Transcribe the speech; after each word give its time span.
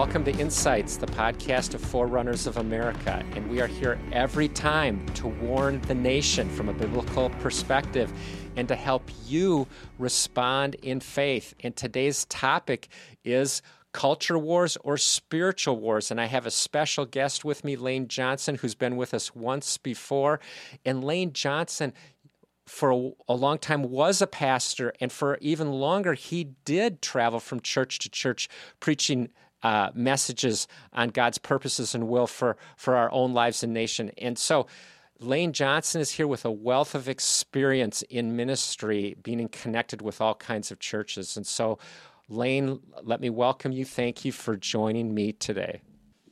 Welcome 0.00 0.24
to 0.24 0.32
Insights, 0.38 0.96
the 0.96 1.06
podcast 1.06 1.74
of 1.74 1.82
Forerunners 1.82 2.46
of 2.46 2.56
America. 2.56 3.22
And 3.34 3.50
we 3.50 3.60
are 3.60 3.66
here 3.66 3.98
every 4.12 4.48
time 4.48 5.04
to 5.16 5.26
warn 5.28 5.78
the 5.82 5.94
nation 5.94 6.48
from 6.48 6.70
a 6.70 6.72
biblical 6.72 7.28
perspective 7.28 8.10
and 8.56 8.66
to 8.68 8.76
help 8.76 9.10
you 9.26 9.66
respond 9.98 10.76
in 10.76 11.00
faith. 11.00 11.52
And 11.62 11.76
today's 11.76 12.24
topic 12.24 12.88
is 13.26 13.60
culture 13.92 14.38
wars 14.38 14.78
or 14.82 14.96
spiritual 14.96 15.76
wars. 15.76 16.10
And 16.10 16.18
I 16.18 16.24
have 16.24 16.46
a 16.46 16.50
special 16.50 17.04
guest 17.04 17.44
with 17.44 17.62
me, 17.62 17.76
Lane 17.76 18.08
Johnson, 18.08 18.54
who's 18.54 18.74
been 18.74 18.96
with 18.96 19.12
us 19.12 19.34
once 19.34 19.76
before. 19.76 20.40
And 20.82 21.04
Lane 21.04 21.34
Johnson, 21.34 21.92
for 22.66 22.90
a, 22.90 23.10
a, 23.28 23.34
long 23.34 23.58
time 23.58 23.82
was 23.82 24.22
a 24.22 24.26
pastor, 24.26 24.94
and 24.98 25.12
for 25.12 25.36
even 25.42 25.72
longer, 25.72 26.14
he 26.14 26.44
did 26.64 27.02
travel 27.02 27.38
from 27.38 27.60
church 27.60 27.98
to 27.98 28.08
church 28.08 28.48
preaching 28.78 29.28
uh, 29.62 29.90
messages 29.94 30.66
on 30.92 31.08
God's 31.10 31.38
purposes 31.38 31.94
and 31.94 32.08
will 32.08 32.26
for, 32.26 32.56
for 32.76 32.96
our 32.96 33.10
own 33.12 33.32
lives 33.32 33.62
and 33.62 33.72
nation. 33.72 34.10
And 34.18 34.38
so, 34.38 34.66
Lane 35.22 35.52
Johnson 35.52 36.00
is 36.00 36.12
here 36.12 36.26
with 36.26 36.46
a 36.46 36.50
wealth 36.50 36.94
of 36.94 37.06
experience 37.06 38.00
in 38.02 38.36
ministry, 38.36 39.16
being 39.22 39.48
connected 39.48 40.00
with 40.00 40.18
all 40.18 40.34
kinds 40.34 40.70
of 40.70 40.78
churches. 40.78 41.36
And 41.36 41.46
so, 41.46 41.78
Lane, 42.30 42.80
let 43.02 43.20
me 43.20 43.28
welcome 43.28 43.70
you. 43.70 43.84
Thank 43.84 44.24
you 44.24 44.32
for 44.32 44.56
joining 44.56 45.12
me 45.12 45.32
today. 45.32 45.82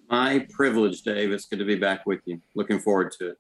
My 0.09 0.47
privilege, 0.51 1.03
Dave. 1.03 1.33
It's 1.33 1.45
good 1.45 1.59
to 1.59 1.67
be 1.67 1.75
back 1.75 2.07
with 2.07 2.21
you. 2.25 2.41
Looking 2.55 2.79
forward 2.79 3.13
to 3.19 3.33
it. 3.33 3.39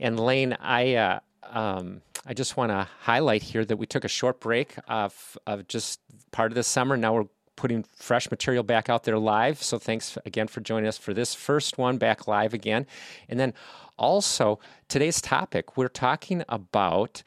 And 0.00 0.18
Lane, 0.18 0.56
I 0.60 0.94
uh, 0.96 1.20
um, 1.44 2.02
I 2.26 2.34
just 2.34 2.56
want 2.56 2.70
to 2.70 2.86
highlight 3.00 3.42
here 3.42 3.64
that 3.64 3.76
we 3.76 3.86
took 3.86 4.04
a 4.04 4.08
short 4.08 4.40
break 4.40 4.74
of, 4.86 5.38
of 5.46 5.66
just 5.68 6.00
part 6.30 6.52
of 6.52 6.56
the 6.56 6.62
summer. 6.62 6.96
Now 6.96 7.14
we're 7.14 7.24
putting 7.58 7.84
fresh 7.96 8.30
material 8.30 8.62
back 8.62 8.88
out 8.88 9.02
there 9.02 9.18
live. 9.18 9.60
So 9.60 9.80
thanks 9.80 10.16
again 10.24 10.46
for 10.46 10.60
joining 10.60 10.86
us 10.86 10.96
for 10.96 11.12
this 11.12 11.34
first 11.34 11.76
one 11.76 11.98
back 11.98 12.28
live 12.28 12.54
again. 12.54 12.86
And 13.28 13.40
then 13.40 13.52
also 13.98 14.60
today's 14.86 15.20
topic, 15.20 15.76
we're 15.76 15.88
talking 15.88 16.44
about 16.48 17.24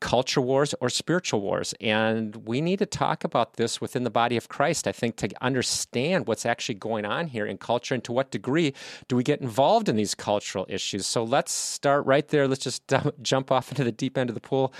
culture 0.00 0.40
wars 0.40 0.74
or 0.80 0.90
spiritual 0.90 1.40
wars. 1.40 1.74
And 1.80 2.34
we 2.44 2.60
need 2.60 2.80
to 2.80 2.86
talk 2.86 3.22
about 3.22 3.54
this 3.54 3.80
within 3.80 4.02
the 4.02 4.10
body 4.10 4.36
of 4.36 4.48
Christ, 4.48 4.88
I 4.88 4.92
think, 4.92 5.14
to 5.18 5.30
understand 5.40 6.26
what's 6.26 6.44
actually 6.44 6.74
going 6.74 7.04
on 7.04 7.28
here 7.28 7.46
in 7.46 7.56
culture 7.56 7.94
and 7.94 8.02
to 8.02 8.12
what 8.12 8.32
degree 8.32 8.74
do 9.06 9.14
we 9.14 9.22
get 9.22 9.40
involved 9.40 9.88
in 9.88 9.94
these 9.94 10.16
cultural 10.16 10.66
issues. 10.68 11.06
So 11.06 11.22
let's 11.22 11.52
start 11.52 12.04
right 12.04 12.26
there. 12.26 12.48
Let's 12.48 12.64
just 12.64 12.82
jump 13.22 13.52
off 13.52 13.70
into 13.70 13.84
the 13.84 13.92
deep 13.92 14.18
end 14.18 14.28
of 14.28 14.34
the 14.34 14.40
pool. 14.40 14.74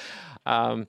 Um, 0.44 0.88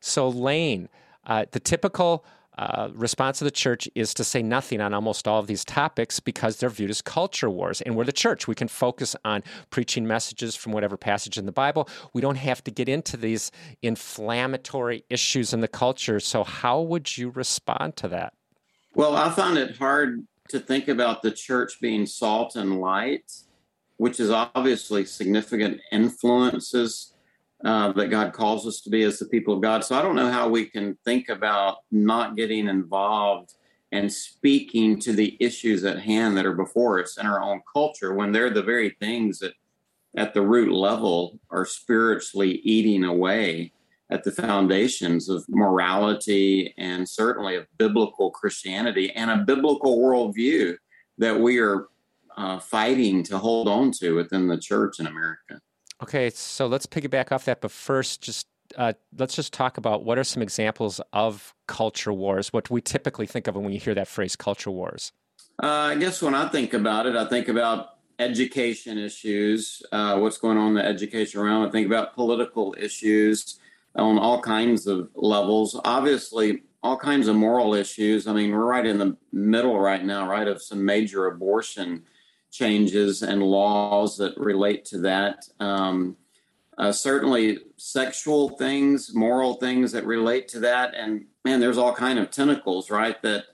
so, 0.00 0.30
Lane, 0.30 0.88
uh, 1.26 1.44
the 1.50 1.60
typical 1.60 2.24
uh, 2.60 2.90
response 2.92 3.40
of 3.40 3.46
the 3.46 3.50
church 3.50 3.88
is 3.94 4.12
to 4.12 4.22
say 4.22 4.42
nothing 4.42 4.82
on 4.82 4.92
almost 4.92 5.26
all 5.26 5.38
of 5.38 5.46
these 5.46 5.64
topics 5.64 6.20
because 6.20 6.58
they're 6.58 6.68
viewed 6.68 6.90
as 6.90 7.00
culture 7.00 7.48
wars. 7.48 7.80
And 7.80 7.96
we're 7.96 8.04
the 8.04 8.12
church. 8.12 8.46
We 8.46 8.54
can 8.54 8.68
focus 8.68 9.16
on 9.24 9.42
preaching 9.70 10.06
messages 10.06 10.54
from 10.54 10.72
whatever 10.72 10.98
passage 10.98 11.38
in 11.38 11.46
the 11.46 11.52
Bible. 11.52 11.88
We 12.12 12.20
don't 12.20 12.36
have 12.36 12.62
to 12.64 12.70
get 12.70 12.86
into 12.86 13.16
these 13.16 13.50
inflammatory 13.80 15.04
issues 15.08 15.54
in 15.54 15.62
the 15.62 15.68
culture. 15.68 16.20
So, 16.20 16.44
how 16.44 16.82
would 16.82 17.16
you 17.16 17.30
respond 17.30 17.96
to 17.96 18.08
that? 18.08 18.34
Well, 18.94 19.16
I 19.16 19.30
find 19.30 19.56
it 19.56 19.78
hard 19.78 20.26
to 20.50 20.60
think 20.60 20.88
about 20.88 21.22
the 21.22 21.30
church 21.30 21.78
being 21.80 22.04
salt 22.04 22.56
and 22.56 22.78
light, 22.78 23.32
which 23.96 24.20
is 24.20 24.30
obviously 24.30 25.06
significant 25.06 25.80
influences 25.90 27.14
uh, 27.64 27.92
that 27.92 28.08
God 28.08 28.32
calls 28.32 28.66
us 28.66 28.80
to 28.82 28.90
be 28.90 29.02
as 29.02 29.18
the 29.18 29.26
people 29.26 29.54
of 29.54 29.60
God. 29.60 29.84
So 29.84 29.94
I 29.96 30.02
don't 30.02 30.16
know 30.16 30.30
how 30.30 30.48
we 30.48 30.66
can 30.66 30.96
think 31.04 31.28
about 31.28 31.78
not 31.90 32.36
getting 32.36 32.68
involved 32.68 33.54
and 33.92 34.12
speaking 34.12 34.98
to 35.00 35.12
the 35.12 35.36
issues 35.40 35.84
at 35.84 35.98
hand 35.98 36.36
that 36.36 36.46
are 36.46 36.54
before 36.54 37.02
us 37.02 37.18
in 37.18 37.26
our 37.26 37.42
own 37.42 37.60
culture 37.72 38.14
when 38.14 38.32
they're 38.32 38.50
the 38.50 38.62
very 38.62 38.90
things 39.00 39.40
that 39.40 39.52
at 40.16 40.34
the 40.34 40.42
root 40.42 40.72
level 40.72 41.38
are 41.50 41.66
spiritually 41.66 42.60
eating 42.64 43.04
away 43.04 43.72
at 44.10 44.24
the 44.24 44.32
foundations 44.32 45.28
of 45.28 45.44
morality 45.48 46.74
and 46.78 47.08
certainly 47.08 47.56
of 47.56 47.66
biblical 47.78 48.30
Christianity 48.30 49.12
and 49.12 49.30
a 49.30 49.38
biblical 49.38 49.98
worldview 49.98 50.76
that 51.18 51.38
we 51.38 51.58
are 51.58 51.88
uh, 52.36 52.58
fighting 52.58 53.22
to 53.24 53.38
hold 53.38 53.68
on 53.68 53.92
to 53.92 54.14
within 54.14 54.48
the 54.48 54.58
church 54.58 54.98
in 54.98 55.06
America. 55.06 55.60
Okay, 56.02 56.30
so 56.30 56.66
let's 56.66 56.86
piggyback 56.86 57.30
off 57.30 57.44
that, 57.44 57.60
but 57.60 57.70
first, 57.70 58.22
just 58.22 58.46
uh, 58.76 58.92
let's 59.18 59.34
just 59.34 59.52
talk 59.52 59.76
about 59.76 60.04
what 60.04 60.18
are 60.18 60.24
some 60.24 60.42
examples 60.42 61.00
of 61.12 61.54
culture 61.66 62.12
wars. 62.12 62.52
What 62.52 62.70
we 62.70 62.80
typically 62.80 63.26
think 63.26 63.46
of 63.46 63.56
when 63.56 63.72
you 63.72 63.80
hear 63.80 63.94
that 63.94 64.08
phrase, 64.08 64.36
culture 64.36 64.70
wars. 64.70 65.12
Uh, 65.62 65.66
I 65.66 65.94
guess 65.96 66.22
when 66.22 66.34
I 66.34 66.48
think 66.48 66.72
about 66.72 67.06
it, 67.06 67.16
I 67.16 67.26
think 67.26 67.48
about 67.48 67.96
education 68.18 68.98
issues, 68.98 69.82
uh, 69.92 70.18
what's 70.18 70.38
going 70.38 70.56
on 70.56 70.68
in 70.68 70.74
the 70.74 70.84
education 70.84 71.40
realm. 71.40 71.66
I 71.66 71.70
think 71.70 71.86
about 71.86 72.14
political 72.14 72.74
issues 72.78 73.58
on 73.96 74.18
all 74.18 74.40
kinds 74.40 74.86
of 74.86 75.10
levels. 75.14 75.78
Obviously, 75.84 76.62
all 76.82 76.96
kinds 76.96 77.28
of 77.28 77.36
moral 77.36 77.74
issues. 77.74 78.26
I 78.26 78.32
mean, 78.32 78.52
we're 78.52 78.64
right 78.64 78.86
in 78.86 78.98
the 78.98 79.16
middle 79.32 79.78
right 79.78 80.04
now, 80.04 80.28
right, 80.28 80.48
of 80.48 80.62
some 80.62 80.84
major 80.84 81.26
abortion 81.26 82.04
changes 82.50 83.22
and 83.22 83.42
laws 83.42 84.16
that 84.18 84.36
relate 84.36 84.84
to 84.86 84.98
that. 84.98 85.48
Um, 85.60 86.16
uh, 86.78 86.92
certainly, 86.92 87.58
sexual 87.76 88.50
things, 88.50 89.14
moral 89.14 89.54
things 89.54 89.92
that 89.92 90.06
relate 90.06 90.48
to 90.48 90.60
that, 90.60 90.94
and 90.94 91.26
man, 91.44 91.60
there's 91.60 91.78
all 91.78 91.94
kind 91.94 92.18
of 92.18 92.30
tentacles, 92.30 92.90
right? 92.90 93.20
That 93.22 93.44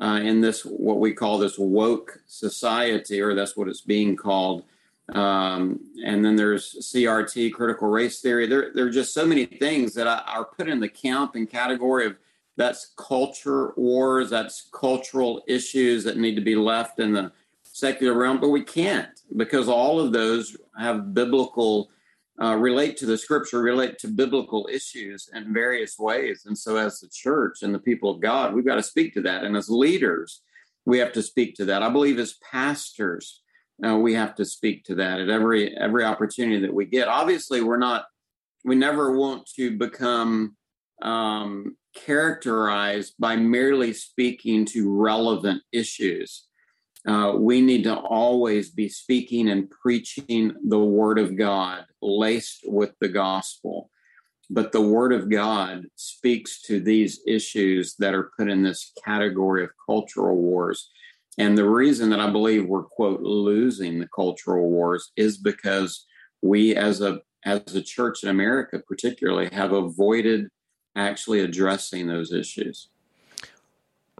uh, 0.00 0.20
in 0.22 0.40
this 0.40 0.64
what 0.64 0.98
we 0.98 1.12
call 1.12 1.38
this 1.38 1.58
woke 1.58 2.20
society, 2.26 3.20
or 3.20 3.34
that's 3.34 3.56
what 3.56 3.68
it's 3.68 3.80
being 3.80 4.16
called. 4.16 4.64
Um, 5.10 5.80
and 6.04 6.24
then 6.24 6.36
there's 6.36 6.76
CRT, 6.80 7.52
critical 7.52 7.88
race 7.88 8.20
theory. 8.20 8.46
There, 8.46 8.70
there 8.74 8.86
are 8.86 8.90
just 8.90 9.12
so 9.12 9.26
many 9.26 9.44
things 9.44 9.94
that 9.94 10.06
are 10.06 10.44
put 10.44 10.68
in 10.68 10.80
the 10.80 10.88
camp 10.88 11.34
and 11.34 11.48
category 11.48 12.06
of 12.06 12.16
that's 12.56 12.92
culture 12.96 13.72
wars, 13.76 14.30
that's 14.30 14.68
cultural 14.72 15.42
issues 15.46 16.04
that 16.04 16.16
need 16.16 16.36
to 16.36 16.40
be 16.40 16.54
left 16.54 17.00
in 17.00 17.12
the 17.12 17.32
secular 17.74 18.16
realm, 18.16 18.40
but 18.40 18.50
we 18.50 18.62
can't 18.62 19.20
because 19.36 19.68
all 19.68 19.98
of 19.98 20.12
those 20.12 20.56
have 20.78 21.12
biblical 21.12 21.90
uh, 22.40 22.54
relate 22.54 22.96
to 22.96 23.06
the 23.06 23.18
scripture, 23.18 23.60
relate 23.60 23.98
to 23.98 24.08
biblical 24.08 24.68
issues 24.72 25.28
in 25.34 25.52
various 25.52 25.98
ways. 25.98 26.44
And 26.46 26.56
so, 26.56 26.76
as 26.76 27.00
the 27.00 27.08
church 27.08 27.62
and 27.62 27.74
the 27.74 27.80
people 27.80 28.10
of 28.10 28.20
God, 28.20 28.54
we've 28.54 28.64
got 28.64 28.76
to 28.76 28.82
speak 28.82 29.12
to 29.14 29.22
that. 29.22 29.44
And 29.44 29.56
as 29.56 29.68
leaders, 29.68 30.42
we 30.86 30.98
have 30.98 31.12
to 31.12 31.22
speak 31.22 31.56
to 31.56 31.64
that. 31.66 31.82
I 31.82 31.90
believe 31.90 32.18
as 32.18 32.38
pastors, 32.50 33.42
uh, 33.84 33.96
we 33.96 34.14
have 34.14 34.36
to 34.36 34.44
speak 34.44 34.84
to 34.84 34.94
that 34.96 35.20
at 35.20 35.28
every 35.28 35.76
every 35.76 36.04
opportunity 36.04 36.60
that 36.60 36.74
we 36.74 36.86
get. 36.86 37.08
Obviously, 37.08 37.60
we're 37.60 37.76
not. 37.76 38.06
We 38.64 38.76
never 38.76 39.16
want 39.16 39.48
to 39.56 39.76
become 39.76 40.56
um, 41.02 41.76
characterized 41.94 43.14
by 43.18 43.36
merely 43.36 43.92
speaking 43.92 44.64
to 44.66 44.96
relevant 44.96 45.62
issues 45.72 46.46
uh, 47.06 47.34
we 47.36 47.60
need 47.60 47.84
to 47.84 47.94
always 47.96 48.70
be 48.70 48.88
speaking 48.88 49.48
and 49.48 49.70
preaching 49.70 50.54
the 50.66 50.78
word 50.78 51.18
of 51.18 51.36
God, 51.36 51.84
laced 52.00 52.60
with 52.64 52.92
the 53.00 53.08
gospel. 53.08 53.90
But 54.50 54.72
the 54.72 54.80
word 54.80 55.12
of 55.12 55.30
God 55.30 55.84
speaks 55.96 56.62
to 56.62 56.80
these 56.80 57.20
issues 57.26 57.94
that 57.98 58.14
are 58.14 58.30
put 58.38 58.50
in 58.50 58.62
this 58.62 58.92
category 59.04 59.64
of 59.64 59.70
cultural 59.86 60.36
wars. 60.36 60.90
And 61.38 61.58
the 61.58 61.68
reason 61.68 62.10
that 62.10 62.20
I 62.20 62.30
believe 62.30 62.66
we're, 62.66 62.84
quote, 62.84 63.20
losing 63.20 63.98
the 63.98 64.08
cultural 64.14 64.70
wars 64.70 65.12
is 65.16 65.36
because 65.36 66.06
we 66.42 66.76
as 66.76 67.00
a 67.00 67.20
as 67.44 67.74
a 67.74 67.82
church 67.82 68.22
in 68.22 68.30
America 68.30 68.78
particularly 68.86 69.50
have 69.52 69.72
avoided 69.72 70.48
actually 70.96 71.40
addressing 71.40 72.06
those 72.06 72.32
issues. 72.32 72.88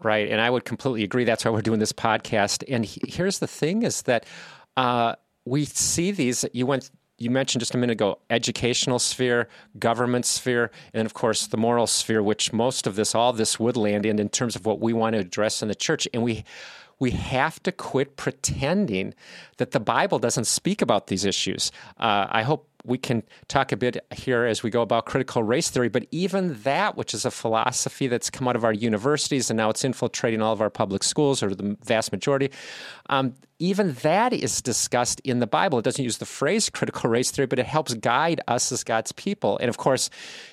Right. 0.02 0.28
And 0.28 0.40
I 0.40 0.50
would 0.50 0.64
completely 0.64 1.04
agree. 1.04 1.24
That's 1.24 1.44
why 1.44 1.50
we're 1.50 1.62
doing 1.62 1.78
this 1.78 1.92
podcast. 1.92 2.64
And 2.68 2.84
he, 2.84 3.00
here's 3.06 3.38
the 3.38 3.46
thing 3.46 3.82
is 3.82 4.02
that 4.02 4.26
uh, 4.76 5.14
we 5.44 5.64
see 5.64 6.10
these, 6.10 6.44
you 6.52 6.66
went, 6.66 6.90
you 7.16 7.30
mentioned 7.30 7.60
just 7.60 7.74
a 7.74 7.78
minute 7.78 7.92
ago, 7.92 8.18
educational 8.28 8.98
sphere, 8.98 9.48
government 9.78 10.26
sphere, 10.26 10.72
and 10.92 11.06
of 11.06 11.14
course 11.14 11.46
the 11.46 11.56
moral 11.56 11.86
sphere, 11.86 12.22
which 12.22 12.52
most 12.52 12.86
of 12.88 12.96
this, 12.96 13.14
all 13.14 13.32
this 13.32 13.60
would 13.60 13.76
land 13.76 14.04
in 14.04 14.18
in 14.18 14.28
terms 14.28 14.56
of 14.56 14.66
what 14.66 14.80
we 14.80 14.92
want 14.92 15.14
to 15.14 15.20
address 15.20 15.62
in 15.62 15.68
the 15.68 15.74
church. 15.76 16.08
And 16.12 16.24
we, 16.24 16.44
we 16.98 17.12
have 17.12 17.62
to 17.62 17.72
quit 17.72 18.16
pretending 18.16 19.14
that 19.58 19.70
the 19.70 19.80
Bible 19.80 20.18
doesn't 20.18 20.46
speak 20.46 20.82
about 20.82 21.06
these 21.06 21.24
issues. 21.24 21.70
Uh, 21.98 22.26
I 22.28 22.42
hope 22.42 22.68
we 22.84 22.98
can 22.98 23.22
talk 23.48 23.72
a 23.72 23.76
bit 23.76 24.04
here 24.14 24.44
as 24.44 24.62
we 24.62 24.70
go 24.70 24.82
about 24.82 25.06
critical 25.06 25.42
race 25.42 25.70
theory, 25.70 25.88
but 25.88 26.06
even 26.10 26.60
that, 26.62 26.96
which 26.96 27.14
is 27.14 27.24
a 27.24 27.30
philosophy 27.30 28.06
that's 28.06 28.28
come 28.28 28.46
out 28.46 28.56
of 28.56 28.64
our 28.64 28.72
universities 28.72 29.50
and 29.50 29.56
now 29.56 29.70
it's 29.70 29.84
infiltrating 29.84 30.42
all 30.42 30.52
of 30.52 30.60
our 30.60 30.70
public 30.70 31.02
schools 31.02 31.42
or 31.42 31.54
the 31.54 31.76
vast 31.82 32.12
majority, 32.12 32.50
um, 33.08 33.34
even 33.58 33.94
that 34.02 34.32
is 34.32 34.60
discussed 34.60 35.20
in 35.20 35.38
the 35.38 35.46
Bible. 35.46 35.78
It 35.78 35.84
doesn't 35.84 36.04
use 36.04 36.18
the 36.18 36.26
phrase 36.26 36.68
critical 36.68 37.08
race 37.08 37.30
theory, 37.30 37.46
but 37.46 37.58
it 37.58 37.66
helps 37.66 37.94
guide 37.94 38.42
us 38.48 38.70
as 38.70 38.84
God's 38.84 39.12
people. 39.12 39.56
And 39.58 39.70
of 39.70 39.78
course, 39.78 40.10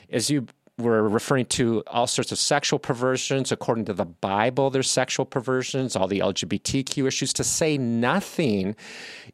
as 0.09 0.29
you 0.29 0.47
we're 0.77 1.03
referring 1.03 1.45
to 1.45 1.83
all 1.87 2.07
sorts 2.07 2.31
of 2.31 2.39
sexual 2.39 2.79
perversions. 2.79 3.51
According 3.51 3.85
to 3.85 3.93
the 3.93 4.05
Bible, 4.05 4.69
there's 4.69 4.89
sexual 4.89 5.25
perversions, 5.25 5.95
all 5.95 6.07
the 6.07 6.19
LGBTQ 6.19 7.07
issues. 7.07 7.33
To 7.33 7.43
say 7.43 7.77
nothing 7.77 8.75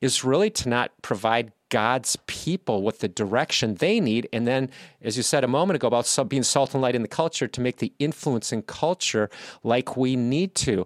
is 0.02 0.24
really 0.24 0.50
to 0.52 0.70
not 0.70 0.92
provide 1.02 1.52
God's 1.70 2.18
people 2.28 2.84
with 2.84 3.00
the 3.00 3.08
direction 3.08 3.76
they 3.76 4.00
need. 4.00 4.28
And 4.32 4.48
then, 4.48 4.70
as 5.02 5.18
you 5.18 5.24
said 5.24 5.44
a 5.44 5.48
moment 5.48 5.76
ago 5.76 5.88
about 5.88 6.30
being 6.30 6.44
salt 6.44 6.74
and 6.74 6.82
light 6.82 6.96
in 6.96 7.02
the 7.02 7.08
culture, 7.08 7.48
to 7.48 7.62
make 7.62 7.78
the 7.78 7.94
influence 8.00 8.52
in 8.52 8.62
culture 8.62 9.30
like 9.64 9.98
we 9.98 10.16
need 10.16 10.56
to. 10.56 10.86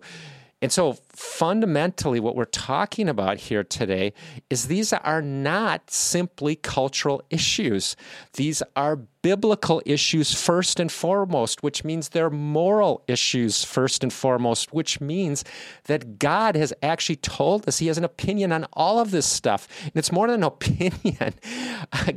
And 0.62 0.72
so, 0.72 0.94
fundamentally, 1.10 2.20
what 2.20 2.36
we're 2.36 2.46
talking 2.46 3.10
about 3.10 3.38
here 3.38 3.64
today 3.64 4.14
is 4.50 4.68
these 4.68 4.94
are 4.94 5.22
not 5.22 5.90
simply 5.90 6.56
cultural 6.56 7.24
issues. 7.32 7.96
These 8.34 8.62
are 8.76 8.98
biblical 9.22 9.82
issues 9.86 10.34
first 10.34 10.80
and 10.80 10.92
foremost, 10.92 11.64
which 11.64 11.84
means 11.84 12.10
they're 12.10 12.30
moral 12.30 13.04
issues 13.08 13.64
first 13.64 14.04
and 14.04 14.12
foremost, 14.12 14.74
which 14.74 15.00
means 15.00 15.44
that 15.86 16.18
God 16.18 16.56
has 16.56 16.74
actually 16.82 17.18
told 17.18 17.68
us 17.68 17.80
He 17.80 17.88
has 17.88 17.98
an 17.98 18.04
opinion 18.04 18.52
on 18.52 18.66
all 18.74 19.00
of 19.00 19.12
this 19.12 19.26
stuff. 19.26 19.68
And 19.84 19.94
it's 19.96 20.12
more 20.12 20.28
than 20.28 20.44
an 20.44 20.44
opinion. 20.48 21.34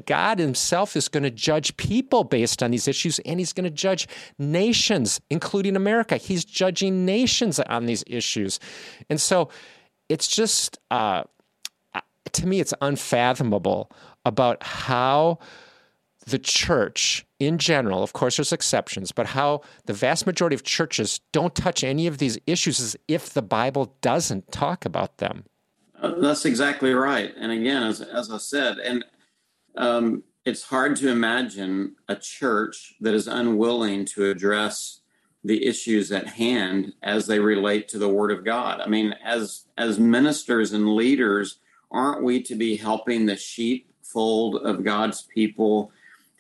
God 0.06 0.38
Himself 0.38 0.96
is 0.96 1.08
going 1.08 1.24
to 1.24 1.30
judge 1.30 1.76
people 1.76 2.24
based 2.24 2.62
on 2.62 2.70
these 2.70 2.88
issues, 2.88 3.18
and 3.20 3.38
He's 3.38 3.52
going 3.52 3.64
to 3.64 3.70
judge 3.70 4.08
nations, 4.38 5.20
including 5.30 5.76
America. 5.76 6.16
He's 6.16 6.44
judging 6.44 7.04
nations 7.04 7.60
on 7.60 7.86
these 7.86 8.04
issues. 8.06 8.60
And 9.10 9.20
so 9.20 9.50
it's 10.08 10.26
just, 10.26 10.78
uh, 10.90 11.24
to 12.32 12.46
me, 12.46 12.60
it's 12.60 12.74
unfathomable 12.80 13.90
about 14.24 14.62
how 14.62 15.38
the 16.26 16.38
church 16.38 17.26
in 17.38 17.58
general, 17.58 18.02
of 18.02 18.12
course, 18.12 18.36
there's 18.36 18.52
exceptions, 18.52 19.12
but 19.12 19.26
how 19.26 19.60
the 19.86 19.92
vast 19.92 20.26
majority 20.26 20.54
of 20.54 20.62
churches 20.62 21.20
don't 21.32 21.54
touch 21.54 21.84
any 21.84 22.06
of 22.06 22.18
these 22.18 22.38
issues 22.46 22.80
is 22.80 22.96
if 23.08 23.32
the 23.32 23.42
Bible 23.42 23.96
doesn't 24.00 24.50
talk 24.50 24.84
about 24.84 25.18
them. 25.18 25.44
Uh, 26.00 26.14
that's 26.18 26.44
exactly 26.44 26.92
right. 26.92 27.32
And 27.36 27.52
again, 27.52 27.82
as, 27.82 28.00
as 28.00 28.30
I 28.30 28.38
said, 28.38 28.78
and 28.78 29.04
um, 29.76 30.22
it's 30.44 30.62
hard 30.62 30.96
to 30.96 31.08
imagine 31.08 31.96
a 32.08 32.16
church 32.16 32.94
that 33.00 33.14
is 33.14 33.26
unwilling 33.26 34.04
to 34.06 34.30
address 34.30 35.00
the 35.42 35.66
issues 35.66 36.10
at 36.10 36.26
hand 36.26 36.92
as 37.02 37.26
they 37.26 37.38
relate 37.38 37.88
to 37.88 37.98
the 37.98 38.08
Word 38.08 38.30
of 38.30 38.44
God. 38.44 38.80
I 38.80 38.86
mean, 38.86 39.14
as 39.24 39.66
as 39.76 39.98
ministers 39.98 40.72
and 40.72 40.94
leaders, 40.94 41.58
aren't 41.90 42.24
we 42.24 42.42
to 42.42 42.54
be 42.54 42.76
helping 42.76 43.26
the 43.26 43.36
sheepfold 43.36 44.56
of 44.56 44.84
God's 44.84 45.22
people? 45.22 45.92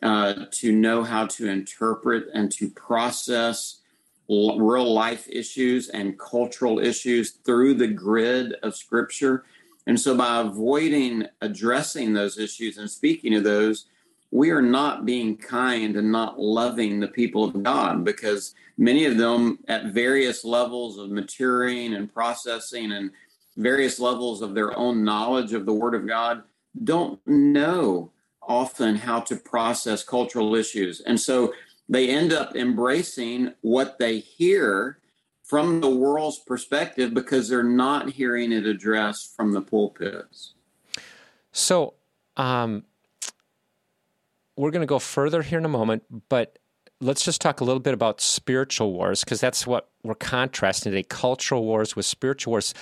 Uh, 0.04 0.44
to 0.50 0.70
know 0.70 1.02
how 1.02 1.26
to 1.26 1.48
interpret 1.48 2.26
and 2.34 2.52
to 2.52 2.68
process 2.68 3.80
l- 4.28 4.58
real 4.58 4.92
life 4.92 5.26
issues 5.30 5.88
and 5.88 6.18
cultural 6.18 6.78
issues 6.78 7.30
through 7.46 7.72
the 7.72 7.86
grid 7.86 8.54
of 8.62 8.76
Scripture. 8.76 9.44
And 9.86 9.98
so, 9.98 10.14
by 10.14 10.42
avoiding 10.42 11.26
addressing 11.40 12.12
those 12.12 12.36
issues 12.36 12.76
and 12.76 12.90
speaking 12.90 13.34
of 13.34 13.44
those, 13.44 13.86
we 14.30 14.50
are 14.50 14.60
not 14.60 15.06
being 15.06 15.38
kind 15.38 15.96
and 15.96 16.12
not 16.12 16.38
loving 16.38 17.00
the 17.00 17.08
people 17.08 17.44
of 17.44 17.62
God 17.62 18.04
because 18.04 18.54
many 18.76 19.06
of 19.06 19.16
them, 19.16 19.58
at 19.68 19.86
various 19.86 20.44
levels 20.44 20.98
of 20.98 21.12
maturing 21.12 21.94
and 21.94 22.12
processing 22.12 22.92
and 22.92 23.10
various 23.56 23.98
levels 23.98 24.42
of 24.42 24.54
their 24.54 24.76
own 24.76 25.02
knowledge 25.02 25.54
of 25.54 25.64
the 25.64 25.72
Word 25.72 25.94
of 25.94 26.06
God, 26.06 26.42
don't 26.82 27.26
know 27.26 28.10
often 28.48 28.96
how 28.96 29.20
to 29.20 29.36
process 29.36 30.02
cultural 30.04 30.54
issues. 30.54 31.00
And 31.00 31.20
so 31.20 31.52
they 31.88 32.08
end 32.08 32.32
up 32.32 32.56
embracing 32.56 33.54
what 33.60 33.98
they 33.98 34.18
hear 34.18 34.98
from 35.42 35.80
the 35.80 35.90
world's 35.90 36.38
perspective 36.38 37.12
because 37.12 37.48
they're 37.48 37.62
not 37.62 38.10
hearing 38.10 38.50
it 38.52 38.66
addressed 38.66 39.36
from 39.36 39.52
the 39.52 39.60
pulpits. 39.60 40.54
So, 41.52 41.94
um, 42.36 42.84
we're 44.56 44.70
going 44.70 44.80
to 44.80 44.86
go 44.86 44.98
further 44.98 45.42
here 45.42 45.58
in 45.58 45.64
a 45.64 45.68
moment, 45.68 46.04
but 46.28 46.58
let's 47.00 47.24
just 47.24 47.40
talk 47.40 47.60
a 47.60 47.64
little 47.64 47.80
bit 47.80 47.92
about 47.92 48.20
spiritual 48.20 48.92
wars 48.92 49.20
because 49.20 49.40
that's 49.40 49.66
what 49.66 49.90
we're 50.02 50.14
contrasting 50.14 50.92
today 50.92 51.02
cultural 51.02 51.64
wars 51.64 51.96
with 51.96 52.06
spiritual 52.06 52.52
wars. 52.52 52.72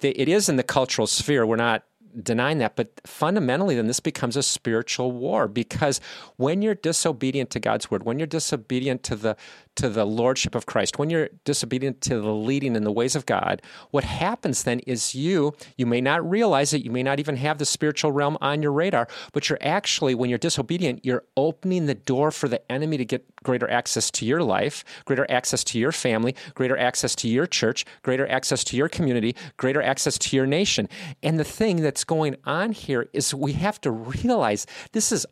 It 0.00 0.28
is 0.28 0.48
in 0.48 0.56
the 0.56 0.62
cultural 0.62 1.06
sphere. 1.06 1.46
We're 1.46 1.56
not 1.56 1.84
denying 2.20 2.58
that. 2.58 2.76
But 2.76 3.00
fundamentally, 3.04 3.76
then 3.76 3.86
this 3.86 4.00
becomes 4.00 4.36
a 4.36 4.42
spiritual 4.42 5.12
war 5.12 5.48
because 5.48 6.00
when 6.36 6.62
you're 6.62 6.74
disobedient 6.74 7.50
to 7.50 7.60
God's 7.60 7.90
word, 7.90 8.04
when 8.04 8.18
you're 8.18 8.26
disobedient 8.26 9.02
to 9.04 9.16
the 9.16 9.36
to 9.76 9.88
the 9.88 10.04
lordship 10.04 10.54
of 10.54 10.66
Christ, 10.66 10.98
when 10.98 11.10
you're 11.10 11.28
disobedient 11.44 12.00
to 12.02 12.20
the 12.20 12.32
leading 12.32 12.76
in 12.76 12.84
the 12.84 12.92
ways 12.92 13.16
of 13.16 13.26
God, 13.26 13.62
what 13.90 14.04
happens 14.04 14.62
then 14.64 14.80
is 14.80 15.14
you 15.14 15.54
you 15.76 15.86
may 15.86 16.00
not 16.00 16.28
realize 16.28 16.72
it, 16.72 16.82
you 16.82 16.90
may 16.90 17.02
not 17.02 17.18
even 17.18 17.36
have 17.36 17.58
the 17.58 17.64
spiritual 17.64 18.12
realm 18.12 18.36
on 18.40 18.62
your 18.62 18.72
radar, 18.72 19.08
but 19.32 19.48
you're 19.48 19.58
actually 19.60 20.14
when 20.14 20.30
you're 20.30 20.38
disobedient, 20.38 21.04
you're 21.04 21.24
opening 21.36 21.86
the 21.86 21.94
door 21.94 22.30
for 22.30 22.48
the 22.48 22.70
enemy 22.70 22.96
to 22.96 23.04
get 23.04 23.24
greater 23.42 23.70
access 23.70 24.10
to 24.10 24.26
your 24.26 24.42
life, 24.42 24.84
greater 25.04 25.26
access 25.30 25.64
to 25.64 25.78
your 25.78 25.92
family, 25.92 26.34
greater 26.54 26.76
access 26.76 27.14
to 27.16 27.28
your 27.28 27.46
church, 27.46 27.84
greater 28.02 28.28
access 28.28 28.64
to 28.64 28.76
your 28.76 28.88
community, 28.88 29.34
greater 29.56 29.82
access 29.82 30.18
to 30.18 30.36
your 30.36 30.46
nation. 30.46 30.88
And 31.22 31.38
the 31.38 31.44
thing 31.44 31.82
that's 31.82 32.04
going 32.04 32.36
on 32.44 32.72
here 32.72 33.08
is 33.12 33.34
we 33.34 33.52
have 33.54 33.80
to 33.82 33.90
realize 33.90 34.66
this 34.92 35.12
is 35.12 35.26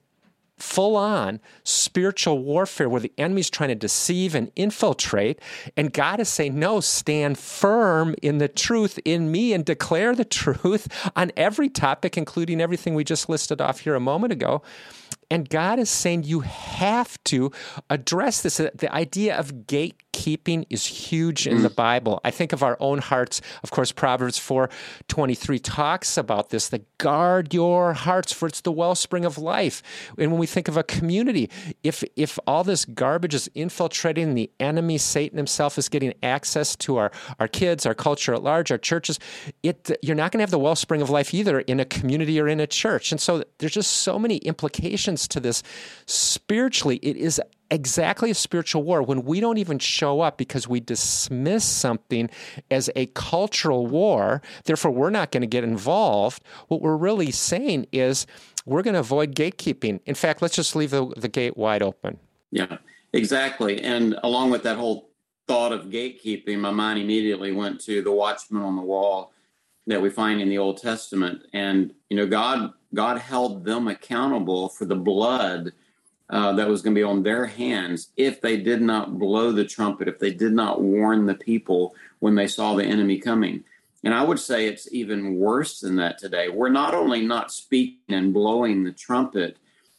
full 0.63 0.97
on 0.97 1.41
spiritual 1.65 2.39
warfare 2.39 2.89
where 2.89 3.01
the 3.01 3.13
enemy's 3.19 3.51
trying 3.51 3.69
to 3.71 3.75
deceive 3.75 4.35
and 4.35 4.51
infiltrate. 4.57 5.41
And 5.77 5.93
God 5.93 6.21
is 6.21 6.29
saying, 6.29 6.59
No, 6.59 6.81
stand 6.81 7.39
firm 7.39 8.15
in 8.23 8.39
the 8.39 8.49
truth 8.49 8.99
in 9.05 9.31
me 9.31 9.53
and 9.53 9.65
declare 9.65 10.15
the 10.15 10.25
truth 10.41 10.89
on 11.17 11.33
every 11.37 11.69
topic, 11.69 12.17
including 12.17 12.61
everything 12.61 12.95
we 12.95 13.05
just 13.05 13.29
listed 13.29 13.61
off 13.61 13.81
here 13.81 13.95
a 13.95 14.01
moment 14.01 14.33
ago. 14.33 14.63
And 15.31 15.49
God 15.49 15.79
is 15.79 15.89
saying 15.89 16.25
you 16.25 16.41
have 16.41 17.23
to 17.25 17.53
address 17.89 18.43
this. 18.43 18.57
The 18.57 18.93
idea 18.93 19.39
of 19.39 19.67
gatekeeping 20.21 20.67
is 20.71 20.87
huge 20.87 21.47
in 21.47 21.59
mm. 21.59 21.63
the 21.63 21.71
Bible. 21.71 22.21
I 22.25 22.31
think 22.31 22.53
of 22.53 22.63
our 22.63 22.77
own 22.81 22.99
hearts. 22.99 23.41
Of 23.63 23.71
course, 23.71 23.93
Proverbs 23.93 24.39
4 24.39 24.69
23 25.09 25.59
talks 25.59 26.17
about 26.17 26.51
this 26.51 26.69
that 26.69 26.99
guard 26.99 27.55
your 27.55 27.93
hearts, 27.93 28.33
for 28.33 28.47
it's 28.47 28.61
the 28.61 28.73
wellspring 28.73 29.25
of 29.25 29.39
life. 29.39 29.83
And 30.19 30.31
when 30.31 30.41
we 30.41 30.47
think 30.47 30.69
of 30.69 30.77
a 30.77 30.83
community, 30.83 31.51
if, 31.83 32.05
if 32.17 32.39
all 32.47 32.65
this 32.65 32.85
garbage 32.85 33.35
is 33.35 33.51
infiltrating 33.55 34.35
the 34.35 34.51
enemy, 34.61 34.99
Satan 34.99 35.37
himself 35.37 35.79
is 35.79 35.89
getting 35.89 36.15
access 36.23 36.77
to 36.77 36.97
our, 36.97 37.11
our 37.39 37.49
kids, 37.49 37.87
our 37.87 37.95
culture 37.95 38.35
at 38.35 38.43
large, 38.43 38.71
our 38.71 38.79
churches, 38.79 39.19
it, 39.63 39.91
you're 40.03 40.17
not 40.17 40.33
going 40.33 40.39
to 40.39 40.43
have 40.43 40.51
the 40.51 40.59
wellspring 40.59 41.03
of 41.03 41.11
life 41.11 41.33
either 41.35 41.61
in 41.61 41.81
a 41.81 41.85
community 41.85 42.41
or 42.41 42.49
in 42.49 42.61
a 42.61 42.67
church. 42.67 43.13
And 43.13 43.21
so 43.21 43.45
there's 43.59 43.73
just 43.73 43.91
so 43.91 44.19
many 44.19 44.39
implications 44.39 45.27
to 45.29 45.41
this 45.41 45.63
spiritually. 46.07 46.97
It 47.03 47.17
is 47.17 47.41
exactly 47.71 48.31
a 48.31 48.35
spiritual 48.35 48.83
war 48.83 49.03
when 49.03 49.23
we 49.25 49.41
don't 49.41 49.59
even 49.59 49.79
show 49.79 50.21
up 50.21 50.37
because 50.37 50.69
we 50.69 50.81
dismiss 50.81 51.65
something 51.65 52.29
as 52.71 52.91
a 52.97 53.07
cultural 53.07 53.87
war. 53.87 54.43
Therefore, 54.65 54.91
we're 54.91 55.11
not 55.11 55.31
going 55.31 55.43
to 55.43 55.47
get 55.47 55.65
involved. 55.65 56.43
What 56.69 56.83
we're 56.83 56.97
really 56.97 57.31
saying 57.31 57.87
is 57.93 58.27
we're 58.67 58.83
going 58.83 58.95
to 58.95 59.01
avoid 59.01 59.35
gatekeeping. 59.35 60.01
In 60.07 60.15
fact, 60.15 60.43
let's 60.43 60.55
just 60.55 60.75
leave 60.77 60.91
the, 60.91 61.07
the 61.17 61.29
gate 61.29 61.57
wide 61.57 61.83
open. 61.83 62.19
Yeah, 62.51 62.79
exactly. 63.13 63.81
And 63.83 64.17
along 64.23 64.51
with 64.51 64.63
that 64.65 64.77
whole 64.77 65.11
thought 65.47 65.73
of 65.73 65.87
gatekeeping, 65.87 66.59
my 66.59 66.71
mind 66.71 66.99
immediately 66.99 67.53
went 67.53 67.81
to 67.83 68.03
the 68.03 68.13
watchman 68.13 68.63
on 68.63 68.77
the 68.77 68.83
wall 68.83 69.33
that 69.87 70.01
we 70.01 70.11
find 70.11 70.41
in 70.41 70.49
the 70.49 70.59
Old 70.59 70.81
Testament. 70.81 71.43
And, 71.53 71.95
you 72.09 72.17
know, 72.17 72.27
God 72.27 72.73
God 72.93 73.19
held 73.19 73.65
them 73.65 73.87
accountable 73.89 74.69
for 74.69 74.85
the 74.85 74.97
blood 74.97 75.73
uh, 76.31 76.53
that 76.53 76.69
was 76.69 76.81
going 76.81 76.95
to 76.95 76.99
be 76.99 77.05
on 77.05 77.23
their 77.23 77.45
hands 77.45 78.11
if 78.17 78.41
they 78.41 78.57
did 78.57 78.81
not 78.81 79.19
blow 79.19 79.53
the 79.53 79.65
trumpet, 79.65 80.09
if 80.09 80.19
they 80.19 80.33
did 80.33 80.53
not 80.53 80.81
warn 80.81 81.27
the 81.27 81.35
people 81.35 81.95
when 82.21 82.35
they 82.35 82.47
saw 82.47 82.75
the 82.75 82.85
enemy 82.85 83.19
coming. 83.19 83.65
And 84.05 84.15
I 84.15 84.23
would 84.23 84.39
say 84.39 84.67
it's 84.67 84.91
even 84.93 85.37
worse 85.37 85.81
than 85.81 85.97
that 85.97 86.19
today. 86.19 86.49
We're 86.49 86.71
not 86.71 86.95
only 86.95 87.27
not 87.27 87.53
speaking 87.53 87.99
and 88.09 88.33
blowing 88.33 88.85
the 88.85 88.93
trumpet 88.93 89.59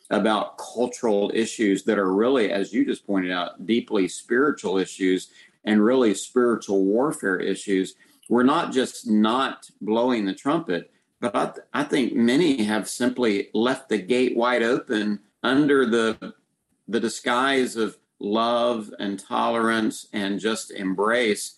about 0.09 0.57
cultural 0.57 1.31
issues 1.33 1.83
that 1.83 1.99
are 1.99 2.13
really, 2.13 2.51
as 2.51 2.73
you 2.73 2.85
just 2.85 3.05
pointed 3.05 3.31
out, 3.31 3.65
deeply 3.65 4.07
spiritual 4.07 4.77
issues 4.77 5.29
and 5.65 5.83
really 5.83 6.13
spiritual 6.13 6.83
warfare 6.83 7.39
issues. 7.39 7.95
We're 8.29 8.43
not 8.43 8.71
just 8.71 9.07
not 9.07 9.69
blowing 9.81 10.25
the 10.25 10.33
trumpet, 10.33 10.91
but 11.19 11.35
I, 11.35 11.45
th- 11.45 11.65
I 11.73 11.83
think 11.83 12.13
many 12.13 12.63
have 12.63 12.89
simply 12.89 13.49
left 13.53 13.89
the 13.89 13.99
gate 13.99 14.35
wide 14.35 14.63
open 14.63 15.19
under 15.43 15.85
the 15.85 16.33
the 16.87 16.99
disguise 16.99 17.75
of 17.75 17.97
love 18.19 18.93
and 18.99 19.19
tolerance 19.19 20.07
and 20.13 20.39
just 20.39 20.71
embrace. 20.71 21.55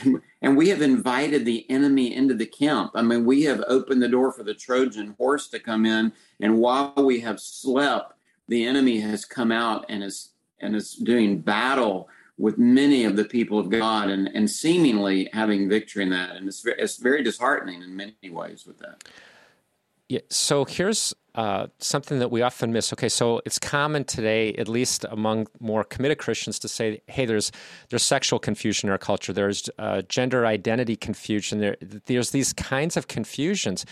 And, 0.00 0.20
and 0.42 0.56
we 0.56 0.68
have 0.70 0.82
invited 0.82 1.44
the 1.44 1.68
enemy 1.70 2.14
into 2.14 2.34
the 2.34 2.46
camp. 2.46 2.92
I 2.94 3.02
mean, 3.02 3.24
we 3.24 3.44
have 3.44 3.62
opened 3.68 4.02
the 4.02 4.08
door 4.08 4.32
for 4.32 4.42
the 4.42 4.54
Trojan 4.54 5.14
horse 5.16 5.48
to 5.48 5.60
come 5.60 5.86
in. 5.86 6.12
And 6.40 6.58
while 6.58 6.92
we 6.96 7.20
have 7.20 7.38
slept, 7.38 8.14
the 8.48 8.66
enemy 8.66 9.00
has 9.00 9.24
come 9.24 9.52
out 9.52 9.86
and 9.88 10.02
is 10.02 10.30
and 10.60 10.74
is 10.74 10.94
doing 10.94 11.40
battle 11.40 12.08
with 12.38 12.58
many 12.58 13.04
of 13.04 13.16
the 13.16 13.24
people 13.24 13.58
of 13.58 13.70
God 13.70 14.08
and, 14.08 14.28
and 14.28 14.50
seemingly 14.50 15.28
having 15.32 15.68
victory 15.68 16.02
in 16.02 16.10
that. 16.10 16.36
And 16.36 16.48
it's, 16.48 16.64
it's 16.64 16.96
very 16.96 17.22
disheartening 17.22 17.82
in 17.82 17.94
many 17.94 18.30
ways 18.30 18.64
with 18.66 18.78
that. 18.78 19.04
Yeah, 20.08 20.20
so 20.28 20.66
here's 20.66 21.14
uh, 21.34 21.68
something 21.78 22.18
that 22.18 22.30
we 22.30 22.42
often 22.42 22.72
miss. 22.72 22.92
Okay, 22.92 23.08
so 23.08 23.40
it's 23.46 23.58
common 23.58 24.04
today, 24.04 24.52
at 24.54 24.68
least 24.68 25.06
among 25.10 25.46
more 25.60 25.82
committed 25.82 26.18
Christians, 26.18 26.58
to 26.60 26.68
say, 26.68 27.00
"Hey, 27.06 27.24
there's 27.24 27.50
there's 27.88 28.02
sexual 28.02 28.38
confusion 28.38 28.88
in 28.88 28.92
our 28.92 28.98
culture. 28.98 29.32
There's 29.32 29.70
uh, 29.78 30.02
gender 30.02 30.46
identity 30.46 30.94
confusion. 30.96 31.60
There, 31.60 31.76
there's 31.80 32.30
these 32.30 32.52
kinds 32.52 32.96
of 32.96 33.08
confusions." 33.08 33.86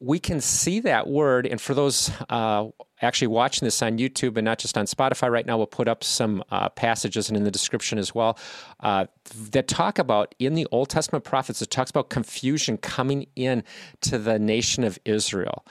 We 0.00 0.18
can 0.18 0.40
see 0.40 0.80
that 0.80 1.06
word. 1.06 1.46
And 1.46 1.60
for 1.60 1.74
those 1.74 2.10
uh, 2.28 2.66
actually 3.00 3.28
watching 3.28 3.66
this 3.66 3.82
on 3.82 3.98
YouTube 3.98 4.36
and 4.36 4.44
not 4.44 4.58
just 4.58 4.76
on 4.76 4.86
Spotify 4.86 5.30
right 5.30 5.46
now, 5.46 5.56
we'll 5.56 5.66
put 5.66 5.88
up 5.88 6.04
some 6.04 6.42
uh, 6.50 6.68
passages 6.70 7.28
and 7.28 7.36
in 7.36 7.44
the 7.44 7.50
description 7.50 7.98
as 7.98 8.14
well 8.14 8.38
uh, 8.80 9.06
that 9.50 9.68
talk 9.68 9.98
about 9.98 10.34
in 10.38 10.54
the 10.54 10.66
Old 10.70 10.88
Testament 10.90 11.24
prophets, 11.24 11.62
it 11.62 11.70
talks 11.70 11.90
about 11.90 12.10
confusion 12.10 12.76
coming 12.76 13.26
in 13.36 13.64
to 14.02 14.18
the 14.18 14.38
nation 14.38 14.84
of 14.84 14.98
Israel. 15.04 15.64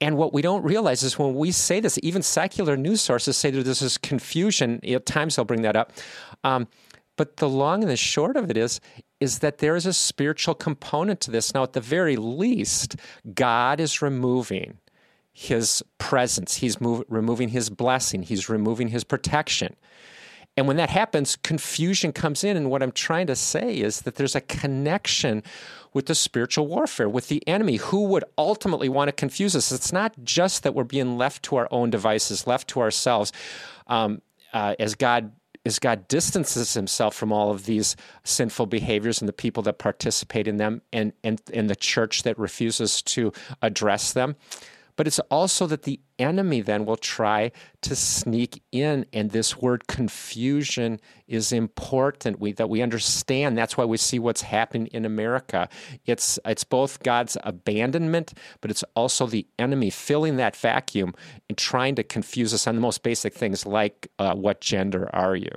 And 0.00 0.16
what 0.16 0.34
we 0.34 0.42
don't 0.42 0.62
realize 0.62 1.02
is 1.02 1.18
when 1.18 1.34
we 1.34 1.50
say 1.50 1.80
this, 1.80 1.98
even 2.02 2.22
secular 2.22 2.76
news 2.76 3.00
sources 3.00 3.36
say 3.36 3.50
that 3.50 3.62
this 3.62 3.96
confusion. 3.96 4.80
At 4.86 5.06
times 5.06 5.36
they'll 5.36 5.44
bring 5.44 5.62
that 5.62 5.76
up. 5.76 5.92
Um, 6.42 6.68
but 7.16 7.36
the 7.36 7.48
long 7.48 7.82
and 7.82 7.90
the 7.90 7.96
short 7.96 8.36
of 8.36 8.50
it 8.50 8.56
is, 8.56 8.80
is 9.24 9.38
that 9.38 9.58
there 9.58 9.74
is 9.74 9.86
a 9.86 9.92
spiritual 9.92 10.54
component 10.54 11.20
to 11.22 11.30
this. 11.30 11.54
Now, 11.54 11.62
at 11.62 11.72
the 11.72 11.80
very 11.80 12.16
least, 12.16 12.96
God 13.34 13.80
is 13.80 14.02
removing 14.02 14.78
his 15.32 15.82
presence, 15.98 16.56
he's 16.56 16.80
move, 16.80 17.02
removing 17.08 17.48
his 17.48 17.70
blessing, 17.70 18.22
he's 18.22 18.48
removing 18.48 18.88
his 18.88 19.02
protection. 19.02 19.74
And 20.56 20.68
when 20.68 20.76
that 20.76 20.90
happens, 20.90 21.36
confusion 21.36 22.12
comes 22.12 22.44
in. 22.44 22.56
And 22.56 22.70
what 22.70 22.82
I'm 22.82 22.92
trying 22.92 23.26
to 23.26 23.34
say 23.34 23.76
is 23.76 24.02
that 24.02 24.14
there's 24.14 24.36
a 24.36 24.40
connection 24.40 25.42
with 25.92 26.06
the 26.06 26.14
spiritual 26.14 26.68
warfare, 26.68 27.08
with 27.08 27.26
the 27.28 27.42
enemy 27.48 27.76
who 27.76 28.04
would 28.04 28.24
ultimately 28.38 28.88
want 28.88 29.08
to 29.08 29.12
confuse 29.12 29.56
us. 29.56 29.72
It's 29.72 29.92
not 29.92 30.12
just 30.22 30.62
that 30.62 30.74
we're 30.74 30.84
being 30.84 31.18
left 31.18 31.42
to 31.44 31.56
our 31.56 31.68
own 31.72 31.90
devices, 31.90 32.46
left 32.46 32.68
to 32.68 32.80
ourselves. 32.80 33.32
Um, 33.88 34.22
uh, 34.52 34.76
as 34.78 34.94
God 34.94 35.32
as 35.64 35.78
God 35.78 36.06
distances 36.08 36.74
himself 36.74 37.14
from 37.14 37.32
all 37.32 37.50
of 37.50 37.64
these 37.64 37.96
sinful 38.22 38.66
behaviors 38.66 39.20
and 39.20 39.28
the 39.28 39.32
people 39.32 39.62
that 39.62 39.78
participate 39.78 40.46
in 40.46 40.58
them 40.58 40.82
and, 40.92 41.12
and, 41.22 41.40
and 41.52 41.70
the 41.70 41.76
church 41.76 42.22
that 42.24 42.38
refuses 42.38 43.00
to 43.02 43.32
address 43.62 44.12
them. 44.12 44.36
But 44.96 45.06
it's 45.06 45.18
also 45.30 45.66
that 45.66 45.82
the 45.82 46.00
enemy 46.18 46.60
then 46.60 46.84
will 46.86 46.96
try 46.96 47.50
to 47.82 47.96
sneak 47.96 48.62
in, 48.70 49.06
and 49.12 49.30
this 49.30 49.56
word 49.56 49.86
confusion 49.88 51.00
is 51.26 51.52
important. 51.52 52.38
We 52.38 52.52
that 52.52 52.68
we 52.68 52.82
understand. 52.82 53.58
That's 53.58 53.76
why 53.76 53.84
we 53.84 53.96
see 53.96 54.18
what's 54.18 54.42
happening 54.42 54.86
in 54.88 55.04
America. 55.04 55.68
It's 56.06 56.38
it's 56.44 56.64
both 56.64 57.02
God's 57.02 57.36
abandonment, 57.42 58.34
but 58.60 58.70
it's 58.70 58.84
also 58.94 59.26
the 59.26 59.46
enemy 59.58 59.90
filling 59.90 60.36
that 60.36 60.54
vacuum 60.54 61.14
and 61.48 61.58
trying 61.58 61.96
to 61.96 62.04
confuse 62.04 62.54
us 62.54 62.66
on 62.66 62.76
the 62.76 62.80
most 62.80 63.02
basic 63.02 63.34
things 63.34 63.66
like 63.66 64.08
uh, 64.18 64.34
what 64.34 64.60
gender 64.60 65.10
are 65.12 65.34
you. 65.34 65.50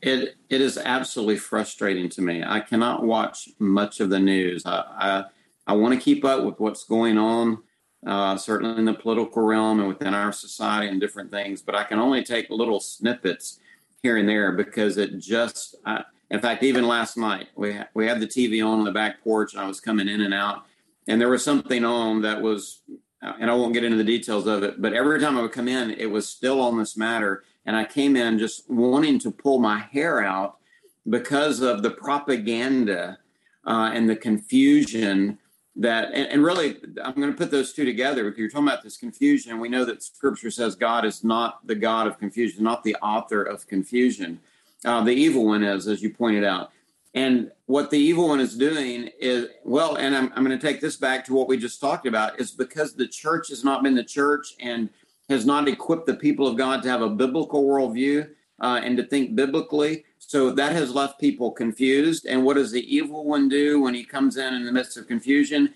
It 0.00 0.36
it 0.48 0.60
is 0.60 0.78
absolutely 0.78 1.36
frustrating 1.36 2.08
to 2.10 2.22
me. 2.22 2.42
I 2.46 2.60
cannot 2.60 3.04
watch 3.04 3.50
much 3.58 4.00
of 4.00 4.08
the 4.08 4.20
news. 4.20 4.64
I 4.64 4.84
I, 4.98 5.24
I 5.66 5.72
want 5.74 5.94
to 5.94 6.00
keep 6.00 6.24
up 6.24 6.44
with 6.44 6.58
what's 6.58 6.84
going 6.84 7.18
on 7.18 7.58
uh, 8.06 8.36
certainly 8.36 8.78
in 8.78 8.84
the 8.84 8.94
political 8.94 9.42
realm 9.42 9.80
and 9.80 9.88
within 9.88 10.14
our 10.14 10.32
society 10.32 10.88
and 10.88 11.00
different 11.00 11.30
things. 11.30 11.62
But 11.62 11.74
I 11.74 11.84
can 11.84 11.98
only 11.98 12.22
take 12.22 12.50
little 12.50 12.80
snippets 12.80 13.60
here 14.02 14.18
and 14.18 14.28
there 14.28 14.52
because 14.52 14.98
it 14.98 15.18
just, 15.18 15.76
I, 15.86 16.04
in 16.30 16.40
fact, 16.40 16.62
even 16.62 16.86
last 16.86 17.16
night 17.16 17.48
we 17.56 17.76
we 17.94 18.06
had 18.06 18.20
the 18.20 18.26
TV 18.26 18.64
on 18.64 18.80
on 18.80 18.84
the 18.84 18.92
back 18.92 19.22
porch 19.22 19.54
and 19.54 19.62
I 19.62 19.66
was 19.66 19.80
coming 19.80 20.08
in 20.08 20.20
and 20.20 20.34
out, 20.34 20.64
and 21.06 21.20
there 21.20 21.30
was 21.30 21.44
something 21.44 21.84
on 21.84 22.22
that 22.22 22.40
was, 22.40 22.80
and 23.22 23.50
I 23.50 23.54
won't 23.54 23.74
get 23.74 23.84
into 23.84 23.96
the 23.96 24.04
details 24.04 24.46
of 24.46 24.62
it, 24.62 24.80
but 24.80 24.92
every 24.92 25.20
time 25.20 25.38
I 25.38 25.42
would 25.42 25.52
come 25.52 25.68
in, 25.68 25.90
it 25.92 26.10
was 26.10 26.28
still 26.28 26.60
on 26.60 26.78
this 26.78 26.96
matter, 26.96 27.44
and 27.66 27.76
I 27.76 27.84
came 27.84 28.16
in 28.16 28.38
just 28.38 28.68
wanting 28.70 29.18
to 29.20 29.30
pull 29.30 29.58
my 29.58 29.78
hair 29.78 30.22
out 30.22 30.58
because 31.08 31.60
of 31.60 31.82
the 31.82 31.90
propaganda 31.90 33.18
uh, 33.66 33.90
and 33.94 34.08
the 34.08 34.16
confusion 34.16 35.38
that 35.76 36.12
and, 36.12 36.28
and, 36.28 36.44
really 36.44 36.76
i'm 37.02 37.14
going 37.14 37.30
to 37.30 37.36
put 37.36 37.50
those 37.50 37.72
two 37.72 37.84
together 37.84 38.24
because 38.24 38.38
you're 38.38 38.48
talking 38.48 38.68
about 38.68 38.82
this 38.82 38.96
confusion 38.96 39.58
we 39.58 39.68
know 39.68 39.84
that 39.84 40.02
scripture 40.02 40.50
says 40.50 40.76
god 40.76 41.04
is 41.04 41.24
not 41.24 41.66
the 41.66 41.74
god 41.74 42.06
of 42.06 42.16
confusion 42.18 42.62
not 42.62 42.84
the 42.84 42.94
author 42.96 43.42
of 43.42 43.66
confusion. 43.66 44.40
Uh, 44.84 45.02
the 45.02 45.12
evil 45.12 45.46
one 45.46 45.64
is 45.64 45.88
as 45.88 46.02
you 46.02 46.12
pointed 46.12 46.44
out. 46.44 46.70
And 47.14 47.50
what 47.66 47.90
the 47.90 47.98
evil 47.98 48.28
one 48.28 48.40
is 48.40 48.56
doing 48.56 49.10
is 49.18 49.48
well 49.64 49.96
and 49.96 50.16
i'm, 50.16 50.32
I'm 50.34 50.44
going 50.44 50.58
to 50.58 50.66
take 50.66 50.80
this 50.80 50.96
back 50.96 51.24
to 51.26 51.34
what 51.34 51.48
we 51.48 51.56
just 51.56 51.80
talked 51.80 52.06
about 52.06 52.40
is 52.40 52.50
because 52.50 52.94
the 52.94 53.06
church 53.06 53.48
has 53.48 53.64
not 53.64 53.82
been 53.82 53.94
the 53.94 54.04
church 54.04 54.54
and 54.60 54.90
has 55.28 55.46
not 55.46 55.68
equipped 55.68 56.06
the 56.06 56.14
people 56.14 56.46
of 56.46 56.56
god 56.56 56.82
to 56.82 56.88
have 56.88 57.02
a 57.02 57.08
biblical 57.08 57.64
worldview 57.64 58.28
uh, 58.60 58.80
and 58.82 58.96
to 58.96 59.04
think 59.04 59.34
biblically 59.34 60.04
so 60.18 60.50
that 60.50 60.72
has 60.72 60.94
left 60.94 61.20
people 61.20 61.50
confused. 61.50 62.26
And 62.26 62.44
what 62.44 62.54
does 62.54 62.72
the 62.72 62.94
evil 62.94 63.24
one 63.24 63.48
do 63.48 63.80
when 63.80 63.94
he 63.94 64.04
comes 64.04 64.36
in 64.36 64.54
in 64.54 64.64
the 64.64 64.72
midst 64.72 64.96
of 64.96 65.06
confusion? 65.06 65.74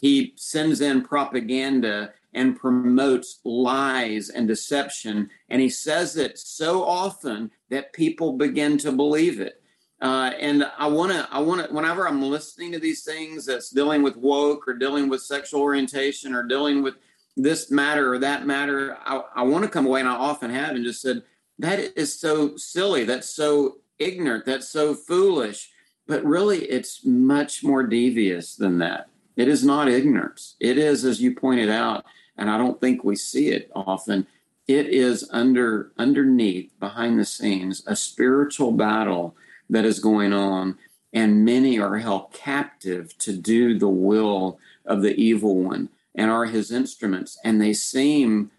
He 0.00 0.34
sends 0.36 0.80
in 0.80 1.02
propaganda 1.02 2.12
and 2.34 2.58
promotes 2.58 3.40
lies 3.44 4.28
and 4.28 4.46
deception. 4.46 5.30
And 5.48 5.60
he 5.60 5.68
says 5.68 6.16
it 6.16 6.38
so 6.38 6.84
often 6.84 7.50
that 7.70 7.92
people 7.92 8.34
begin 8.34 8.78
to 8.78 8.92
believe 8.92 9.40
it. 9.40 9.62
Uh, 10.00 10.30
and 10.38 10.64
I 10.78 10.86
want 10.86 11.10
to, 11.10 11.28
I 11.32 11.40
want 11.40 11.66
to, 11.66 11.74
whenever 11.74 12.06
I'm 12.06 12.22
listening 12.22 12.70
to 12.72 12.78
these 12.78 13.02
things 13.02 13.44
that's 13.44 13.70
dealing 13.70 14.02
with 14.02 14.16
woke 14.16 14.68
or 14.68 14.74
dealing 14.74 15.08
with 15.08 15.22
sexual 15.22 15.60
orientation 15.60 16.34
or 16.34 16.44
dealing 16.44 16.82
with 16.82 16.94
this 17.36 17.70
matter 17.70 18.14
or 18.14 18.18
that 18.20 18.46
matter, 18.46 18.96
I, 19.04 19.22
I 19.34 19.42
want 19.42 19.64
to 19.64 19.70
come 19.70 19.86
away, 19.86 20.00
and 20.00 20.08
I 20.08 20.14
often 20.14 20.50
have, 20.50 20.76
and 20.76 20.84
just 20.84 21.02
said, 21.02 21.22
that 21.58 21.98
is 21.98 22.18
so 22.18 22.56
silly. 22.56 23.04
That's 23.04 23.28
so 23.28 23.78
ignorant. 23.98 24.46
That's 24.46 24.68
so 24.68 24.94
foolish. 24.94 25.70
But 26.06 26.24
really, 26.24 26.64
it's 26.64 27.04
much 27.04 27.62
more 27.62 27.82
devious 27.82 28.56
than 28.56 28.78
that. 28.78 29.08
It 29.36 29.48
is 29.48 29.64
not 29.64 29.88
ignorance. 29.88 30.56
It 30.58 30.78
is, 30.78 31.04
as 31.04 31.20
you 31.20 31.34
pointed 31.34 31.68
out, 31.68 32.04
and 32.36 32.50
I 32.50 32.56
don't 32.58 32.80
think 32.80 33.04
we 33.04 33.16
see 33.16 33.48
it 33.50 33.70
often. 33.74 34.26
It 34.66 34.86
is 34.86 35.28
under 35.32 35.92
underneath, 35.98 36.70
behind 36.80 37.18
the 37.18 37.24
scenes, 37.24 37.82
a 37.86 37.96
spiritual 37.96 38.72
battle 38.72 39.36
that 39.70 39.84
is 39.84 39.98
going 39.98 40.32
on, 40.32 40.78
and 41.12 41.44
many 41.44 41.78
are 41.78 41.98
held 41.98 42.32
captive 42.32 43.16
to 43.18 43.32
do 43.32 43.78
the 43.78 43.88
will 43.88 44.58
of 44.84 45.02
the 45.02 45.14
evil 45.14 45.56
one 45.56 45.88
and 46.14 46.30
are 46.30 46.46
his 46.46 46.70
instruments. 46.72 47.38
And 47.44 47.60
they 47.60 47.72
seem 47.72 48.50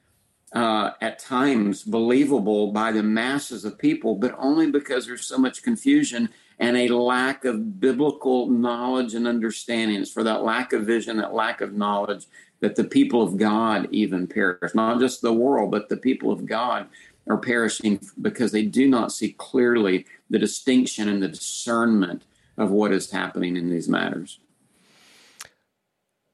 uh, 0.53 0.91
at 1.01 1.20
times 1.20 1.84
believable 1.84 2.72
by 2.72 2.91
the 2.91 3.03
masses 3.03 3.65
of 3.65 3.77
people, 3.77 4.15
but 4.15 4.36
only 4.38 4.72
because 4.72 5.06
there's 5.06 5.25
so 5.25 5.38
much 5.38 5.62
confusion 5.62 6.29
and 6.58 6.75
a 6.75 6.89
lack 6.89 7.46
of 7.46 7.79
biblical 7.79 8.50
knowledge 8.50 9.13
and 9.13 9.27
understanding. 9.27 10.01
It's 10.01 10.12
for 10.12 10.24
that 10.24 10.44
lack 10.44 10.74
of 10.74 10.86
vision, 10.86 11.18
that 11.18 11.34
lack 11.34 11.62
of 11.62 11.74
knowledge, 11.74 12.25
that 12.60 12.75
the 12.75 12.84
people 12.84 13.22
of 13.22 13.38
God 13.38 13.88
even 13.91 14.27
perish. 14.27 14.75
Not 14.75 15.00
just 15.00 15.22
the 15.22 15.34
world, 15.34 15.72
but 15.72 15.88
the 15.88 15.98
people 15.98 16.32
of 16.32 16.46
God 16.46 16.88
are 17.27 17.38
perishing 17.38 18.00
because 18.22 18.51
they 18.51 18.63
do 18.63 18.89
not 18.89 19.12
see 19.12 19.34
clearly 19.34 20.06
the 20.29 20.39
distinction 20.39 21.08
and 21.08 21.22
the 21.22 21.27
discernment 21.27 22.24
of 22.58 22.72
what 22.72 22.91
is 22.91 23.12
happening 23.12 23.56
in 23.56 23.70
these 23.70 23.88
matters. 23.88 24.39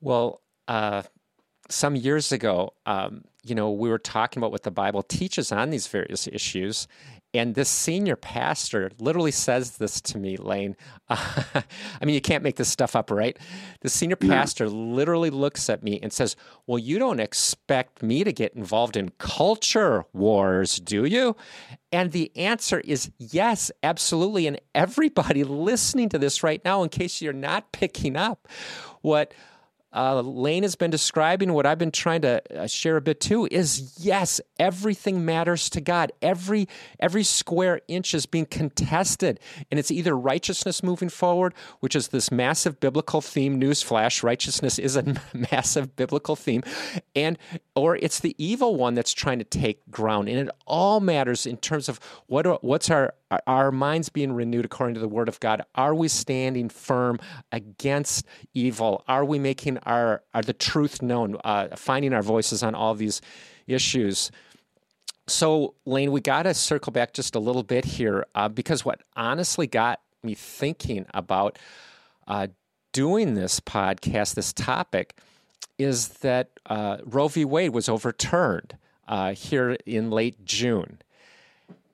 Well, 0.01 0.41
uh, 0.67 1.03
some 1.69 1.95
years 1.95 2.31
ago, 2.31 2.73
um, 2.85 3.23
you 3.43 3.55
know, 3.55 3.71
we 3.71 3.89
were 3.89 3.99
talking 3.99 4.39
about 4.39 4.51
what 4.51 4.63
the 4.63 4.71
Bible 4.71 5.03
teaches 5.03 5.51
on 5.51 5.69
these 5.69 5.87
various 5.87 6.27
issues. 6.27 6.87
And 7.33 7.53
this 7.53 7.67
senior 7.67 8.15
pastor 8.15 8.91
literally 8.97 9.31
says 9.31 9.77
this 9.77 9.99
to 10.01 10.17
me, 10.17 10.37
Lane. 10.37 10.75
Uh, 11.09 11.43
I 12.01 12.05
mean, 12.05 12.15
you 12.15 12.21
can't 12.21 12.43
make 12.43 12.55
this 12.55 12.69
stuff 12.69 12.95
up, 12.95 13.11
right? 13.11 13.37
The 13.81 13.89
senior 13.89 14.15
pastor 14.15 14.69
literally 14.69 15.29
looks 15.29 15.69
at 15.69 15.83
me 15.83 15.99
and 16.01 16.13
says, 16.13 16.37
Well, 16.65 16.79
you 16.79 16.97
don't 16.97 17.19
expect 17.19 18.01
me 18.01 18.23
to 18.23 18.31
get 18.31 18.53
involved 18.53 18.95
in 18.95 19.09
culture 19.17 20.05
wars, 20.13 20.79
do 20.79 21.03
you? 21.03 21.35
And 21.91 22.13
the 22.13 22.31
answer 22.37 22.79
is 22.79 23.11
yes, 23.19 23.69
absolutely. 23.83 24.47
And 24.47 24.59
everybody 24.73 25.43
listening 25.43 26.07
to 26.09 26.17
this 26.17 26.41
right 26.41 26.63
now, 26.63 26.83
in 26.83 26.89
case 26.89 27.21
you're 27.21 27.33
not 27.33 27.73
picking 27.73 28.15
up, 28.15 28.47
what 29.01 29.33
uh, 29.95 30.19
Lane 30.21 30.63
has 30.63 30.75
been 30.75 30.91
describing, 30.91 31.53
what 31.53 31.65
I've 31.65 31.77
been 31.77 31.91
trying 31.91 32.21
to 32.21 32.41
uh, 32.53 32.67
share 32.67 32.97
a 32.97 33.01
bit 33.01 33.21
too, 33.21 33.47
is 33.49 33.95
yes, 33.97 34.41
everything 34.59 35.23
matters 35.23 35.69
to 35.69 35.81
God. 35.81 36.11
Every 36.21 36.67
every 36.99 37.23
square 37.23 37.79
inch 37.87 38.13
is 38.13 38.25
being 38.25 38.45
contested, 38.45 39.39
and 39.71 39.79
it's 39.79 39.91
either 39.91 40.15
righteousness 40.17 40.83
moving 40.83 41.09
forward, 41.09 41.53
which 41.79 41.95
is 41.95 42.09
this 42.09 42.29
massive 42.31 42.79
biblical 42.79 43.21
theme. 43.21 43.59
Newsflash: 43.59 44.21
righteousness 44.21 44.77
is 44.77 44.97
a 44.97 45.03
massive 45.51 45.95
biblical 45.95 46.35
theme, 46.35 46.63
and 47.15 47.37
or 47.73 47.95
it's 47.95 48.19
the 48.19 48.35
evil 48.37 48.75
one 48.75 48.95
that's 48.95 49.13
trying 49.13 49.39
to 49.39 49.45
take 49.45 49.89
ground, 49.89 50.27
and 50.27 50.37
it 50.37 50.49
all 50.67 50.99
matters 50.99 51.45
in 51.45 51.55
terms 51.55 51.87
of 51.87 52.01
what 52.27 52.63
what's 52.63 52.89
our 52.89 53.13
our 53.47 53.71
minds 53.71 54.09
being 54.09 54.33
renewed 54.33 54.65
according 54.65 54.93
to 54.95 54.99
the 54.99 55.07
Word 55.07 55.27
of 55.27 55.39
God? 55.39 55.63
Are 55.73 55.95
we 55.95 56.07
standing 56.07 56.69
firm 56.69 57.19
against 57.51 58.25
evil? 58.53 59.03
Are 59.07 59.25
we 59.25 59.39
making 59.39 59.79
our, 59.85 60.23
our 60.33 60.41
the 60.41 60.53
truth 60.53 61.01
known, 61.01 61.37
uh, 61.43 61.75
finding 61.75 62.13
our 62.13 62.21
voices 62.21 62.63
on 62.63 62.75
all 62.75 62.93
these 62.95 63.21
issues? 63.67 64.31
So, 65.27 65.73
Lane, 65.85 66.11
we 66.11 66.21
got 66.21 66.43
to 66.43 66.53
circle 66.53 66.91
back 66.91 67.13
just 67.13 67.35
a 67.35 67.39
little 67.39 67.63
bit 67.63 67.85
here 67.85 68.25
uh, 68.35 68.49
because 68.49 68.85
what 68.85 69.01
honestly 69.15 69.67
got 69.67 70.01
me 70.23 70.35
thinking 70.35 71.05
about 71.13 71.57
uh, 72.27 72.47
doing 72.91 73.33
this 73.33 73.59
podcast, 73.59 74.35
this 74.35 74.53
topic, 74.53 75.17
is 75.77 76.09
that 76.19 76.51
uh, 76.67 76.97
Roe 77.05 77.27
v. 77.27 77.43
Wade 77.43 77.73
was 77.73 77.89
overturned 77.89 78.77
uh, 79.07 79.33
here 79.33 79.77
in 79.85 80.09
late 80.09 80.45
June. 80.45 80.99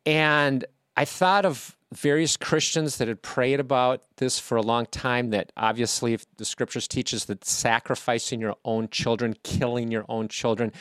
And 0.06 0.66
I 0.98 1.06
thought 1.06 1.46
of 1.46 1.76
various 1.94 2.38
Christians 2.38 2.98
that 2.98 3.08
had 3.08 3.22
prayed 3.22 3.60
about 3.60 4.04
this 4.22 4.40
for 4.40 4.56
a 4.56 4.62
long 4.62 4.86
time. 4.86 5.32
That 5.32 5.52
obviously, 5.58 6.18
the 6.38 6.46
scriptures 6.46 6.88
teaches 6.88 7.26
that 7.26 7.44
sacrificing 7.44 8.40
your 8.40 8.56
own 8.64 8.88
children, 8.88 9.36
killing 9.44 9.92
your 9.92 10.06
own 10.08 10.30
children, 10.30 10.72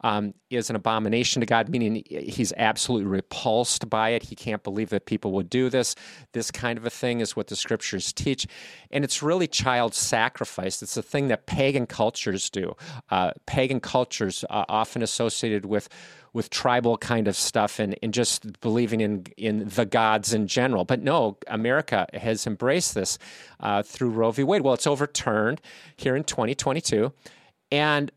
um, 0.00 0.34
is 0.50 0.68
an 0.68 0.74
abomination 0.74 1.38
to 1.40 1.46
God. 1.46 1.68
Meaning, 1.68 2.02
he's 2.08 2.52
absolutely 2.56 3.06
repulsed 3.06 3.88
by 3.88 4.10
it. 4.10 4.24
He 4.24 4.34
can't 4.34 4.64
believe 4.64 4.90
that 4.90 5.06
people 5.06 5.30
would 5.32 5.48
do 5.48 5.70
this. 5.70 5.94
This 6.32 6.50
kind 6.50 6.76
of 6.76 6.84
a 6.84 6.90
thing 6.90 7.20
is 7.20 7.36
what 7.36 7.46
the 7.46 7.56
scriptures 7.56 8.12
teach, 8.12 8.48
and 8.90 9.04
it's 9.04 9.22
really 9.22 9.46
child 9.46 9.94
sacrifice. 9.94 10.82
It's 10.82 10.96
a 10.96 11.02
thing 11.02 11.28
that 11.28 11.46
pagan 11.46 11.86
cultures 11.86 12.50
do. 12.50 12.74
Uh, 13.10 13.30
pagan 13.46 13.78
cultures 13.78 14.44
uh, 14.50 14.64
often 14.68 15.02
associated 15.02 15.66
with 15.66 15.88
with 16.36 16.50
tribal 16.50 16.98
kind 16.98 17.28
of 17.28 17.34
stuff 17.34 17.78
and, 17.78 17.96
and 18.02 18.12
just 18.12 18.60
believing 18.60 19.00
in 19.00 19.24
in 19.38 19.66
the 19.68 19.86
gods 19.86 20.34
in 20.34 20.46
general. 20.46 20.84
But 20.84 21.00
no, 21.00 21.38
America 21.46 22.06
has 22.12 22.46
embraced 22.46 22.85
this 22.94 23.18
uh, 23.60 23.82
through 23.82 24.10
Roe 24.10 24.30
v. 24.30 24.42
Wade. 24.42 24.62
Well, 24.62 24.74
it's 24.74 24.86
overturned 24.86 25.60
here 25.96 26.16
in 26.16 26.24
2022, 26.24 27.12
and 27.70 28.10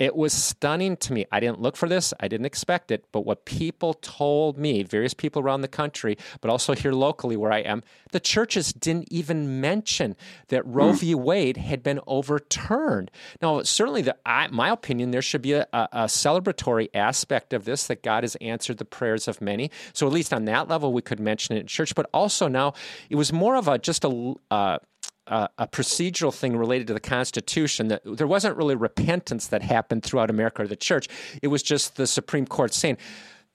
it 0.00 0.16
was 0.16 0.32
stunning 0.32 0.96
to 0.96 1.12
me. 1.12 1.26
I 1.30 1.40
didn't 1.40 1.60
look 1.60 1.76
for 1.76 1.88
this, 1.88 2.14
I 2.18 2.26
didn't 2.26 2.46
expect 2.46 2.90
it, 2.90 3.04
but 3.12 3.20
what 3.20 3.44
people 3.44 3.94
told 3.94 4.56
me, 4.56 4.82
various 4.82 5.12
people 5.12 5.42
around 5.42 5.60
the 5.60 5.68
country, 5.68 6.16
but 6.40 6.50
also 6.50 6.74
here 6.74 6.92
locally 6.92 7.36
where 7.36 7.52
I 7.52 7.58
am, 7.58 7.82
the 8.12 8.18
churches 8.18 8.72
didn't 8.72 9.12
even 9.12 9.60
mention 9.60 10.16
that 10.48 10.66
Roe 10.66 10.92
mm. 10.92 10.98
v. 10.98 11.14
Wade 11.14 11.58
had 11.58 11.82
been 11.82 12.00
overturned. 12.06 13.10
Now, 13.42 13.62
certainly, 13.62 14.00
the, 14.00 14.16
I, 14.24 14.48
my 14.48 14.70
opinion, 14.70 15.10
there 15.10 15.20
should 15.20 15.42
be 15.42 15.52
a, 15.52 15.66
a, 15.72 15.88
a, 15.92 16.04
celebratory 16.04 16.88
aspect 16.94 17.52
of 17.52 17.66
this 17.66 17.86
that 17.88 18.02
God 18.02 18.24
has 18.24 18.36
answered 18.36 18.78
the 18.78 18.86
prayers 18.86 19.28
of 19.28 19.42
many. 19.42 19.70
So, 19.92 20.06
at 20.06 20.14
least 20.14 20.32
on 20.32 20.46
that 20.46 20.68
level, 20.68 20.94
we 20.94 21.02
could 21.02 21.20
mention 21.20 21.56
it 21.56 21.60
in 21.60 21.66
church, 21.66 21.94
but 21.94 22.08
also 22.14 22.48
now 22.48 22.72
it 23.10 23.16
was 23.16 23.34
more 23.34 23.56
of 23.56 23.68
a 23.68 23.78
just 23.78 24.04
a, 24.04 24.34
uh, 24.50 24.78
a, 25.30 25.68
procedural 25.68 26.34
thing 26.34 26.56
related 26.56 26.86
to 26.88 26.94
the 26.94 27.00
Constitution 27.00 27.88
that 27.88 28.02
there 28.04 28.26
wasn't 28.26 28.56
really 28.56 28.74
repentance 28.74 29.46
that 29.48 29.62
happened 29.62 30.02
throughout 30.02 30.30
America 30.30 30.62
or 30.62 30.66
the 30.66 30.76
church. 30.76 31.08
It 31.42 31.48
was 31.48 31.62
just 31.62 31.96
the 31.96 32.06
Supreme 32.06 32.46
Court 32.46 32.74
saying 32.74 32.98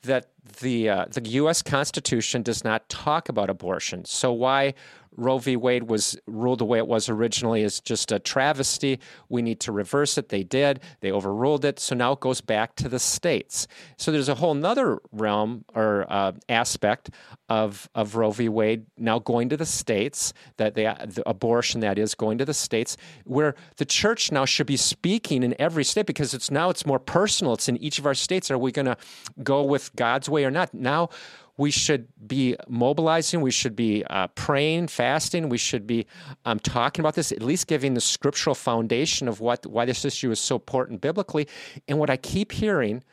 that 0.04 0.30
the 0.62 0.90
uh, 0.90 1.06
the 1.12 1.22
U.S. 1.30 1.62
Constitution 1.62 2.42
does 2.44 2.64
not 2.64 2.88
talk 2.90 3.30
about 3.30 3.50
abortion. 3.50 4.06
So 4.06 4.32
why 4.32 4.76
Roe 5.16 5.38
v. 5.38 5.56
Wade 5.56 5.84
was 5.84 6.18
ruled 6.28 6.60
the 6.60 6.66
way 6.66 6.78
it 6.78 6.88
was 6.88 7.10
originally 7.10 7.64
is 7.64 7.80
just 7.80 8.12
a 8.12 8.20
travesty. 8.20 9.00
We 9.30 9.42
need 9.42 9.60
to 9.62 9.72
reverse 9.72 10.18
it. 10.18 10.30
They 10.30 10.44
did. 10.44 10.82
They 11.02 11.12
overruled 11.12 11.66
it. 11.66 11.80
So 11.80 11.96
now 11.96 12.14
it 12.14 12.20
goes 12.20 12.42
back 12.42 12.76
to 12.76 12.90
the 12.90 13.00
states. 13.00 13.68
So 13.98 14.12
there's 14.12 14.30
a 14.30 14.36
whole 14.36 14.54
nother 14.54 15.00
realm 15.12 15.66
or 15.74 16.06
uh, 16.10 16.34
aspect 16.50 17.10
of, 17.50 17.90
of 17.96 18.16
Roe 18.16 18.32
v. 18.32 18.50
Wade 18.50 18.86
now 18.98 19.20
going 19.20 19.50
to 19.50 19.58
the 19.58 19.66
states, 19.66 20.34
that 20.58 20.76
the, 20.76 20.96
the 21.06 21.28
abortion 21.28 21.82
that 21.82 21.98
is 21.98 22.16
going 22.16 22.38
to 22.40 22.46
the 22.46 22.54
states, 22.54 22.98
where 23.24 23.56
the 23.78 23.86
church 23.86 24.32
now 24.32 24.46
should 24.46 24.68
be 24.68 24.78
speaking 24.78 25.44
in 25.44 25.56
every 25.60 25.84
state 25.84 26.06
because 26.06 26.34
it's 26.34 26.52
now 26.52 26.70
it's 26.70 26.86
more 26.86 27.00
personal. 27.00 27.54
It's 27.54 27.70
in 27.70 27.78
each 27.78 28.00
of 28.00 28.06
our 28.06 28.14
states. 28.14 28.50
Are 28.50 28.58
we 28.58 28.72
going 28.72 28.86
to 28.86 28.98
go 29.44 29.64
with 29.64 29.96
God's 29.96 30.30
way 30.30 30.46
or 30.46 30.52
not? 30.52 30.74
Now 30.74 31.10
we 31.58 31.72
should 31.72 32.08
be 32.28 32.56
mobilizing, 32.68 33.42
we 33.42 33.52
should 33.52 33.76
be 33.76 34.04
uh, 34.10 34.28
praying, 34.28 34.88
fasting, 34.88 35.50
we 35.50 35.58
should 35.58 35.88
be 35.88 36.06
um, 36.46 36.60
talking 36.60 37.02
about 37.02 37.16
this, 37.16 37.32
at 37.32 37.42
least 37.42 37.68
giving 37.68 37.94
the 37.94 38.02
scriptural 38.02 38.56
foundation 38.56 39.28
of 39.28 39.40
what 39.40 39.66
why 39.66 39.86
this 39.86 40.04
issue 40.04 40.32
is 40.32 40.40
so 40.40 40.56
important 40.56 41.02
biblically. 41.02 41.48
And 41.88 41.98
what 42.00 42.10
I 42.10 42.18
keep 42.18 42.52
hearing 42.52 43.04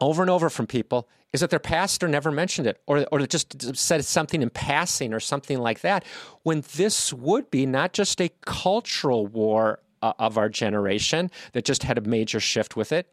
over 0.00 0.22
and 0.22 0.30
over 0.30 0.48
from 0.48 0.66
people 0.66 1.08
is 1.32 1.40
that 1.40 1.50
their 1.50 1.60
pastor 1.60 2.08
never 2.08 2.30
mentioned 2.30 2.66
it 2.66 2.80
or, 2.86 3.06
or 3.12 3.20
just 3.26 3.76
said 3.76 4.04
something 4.04 4.42
in 4.42 4.50
passing 4.50 5.12
or 5.12 5.20
something 5.20 5.58
like 5.58 5.80
that, 5.80 6.04
when 6.42 6.64
this 6.76 7.12
would 7.12 7.50
be 7.50 7.66
not 7.66 7.92
just 7.92 8.20
a 8.20 8.30
cultural 8.42 9.26
war 9.26 9.80
uh, 10.02 10.12
of 10.18 10.38
our 10.38 10.48
generation 10.48 11.30
that 11.52 11.64
just 11.64 11.82
had 11.82 11.98
a 11.98 12.00
major 12.00 12.40
shift 12.40 12.76
with 12.76 12.92
it, 12.92 13.12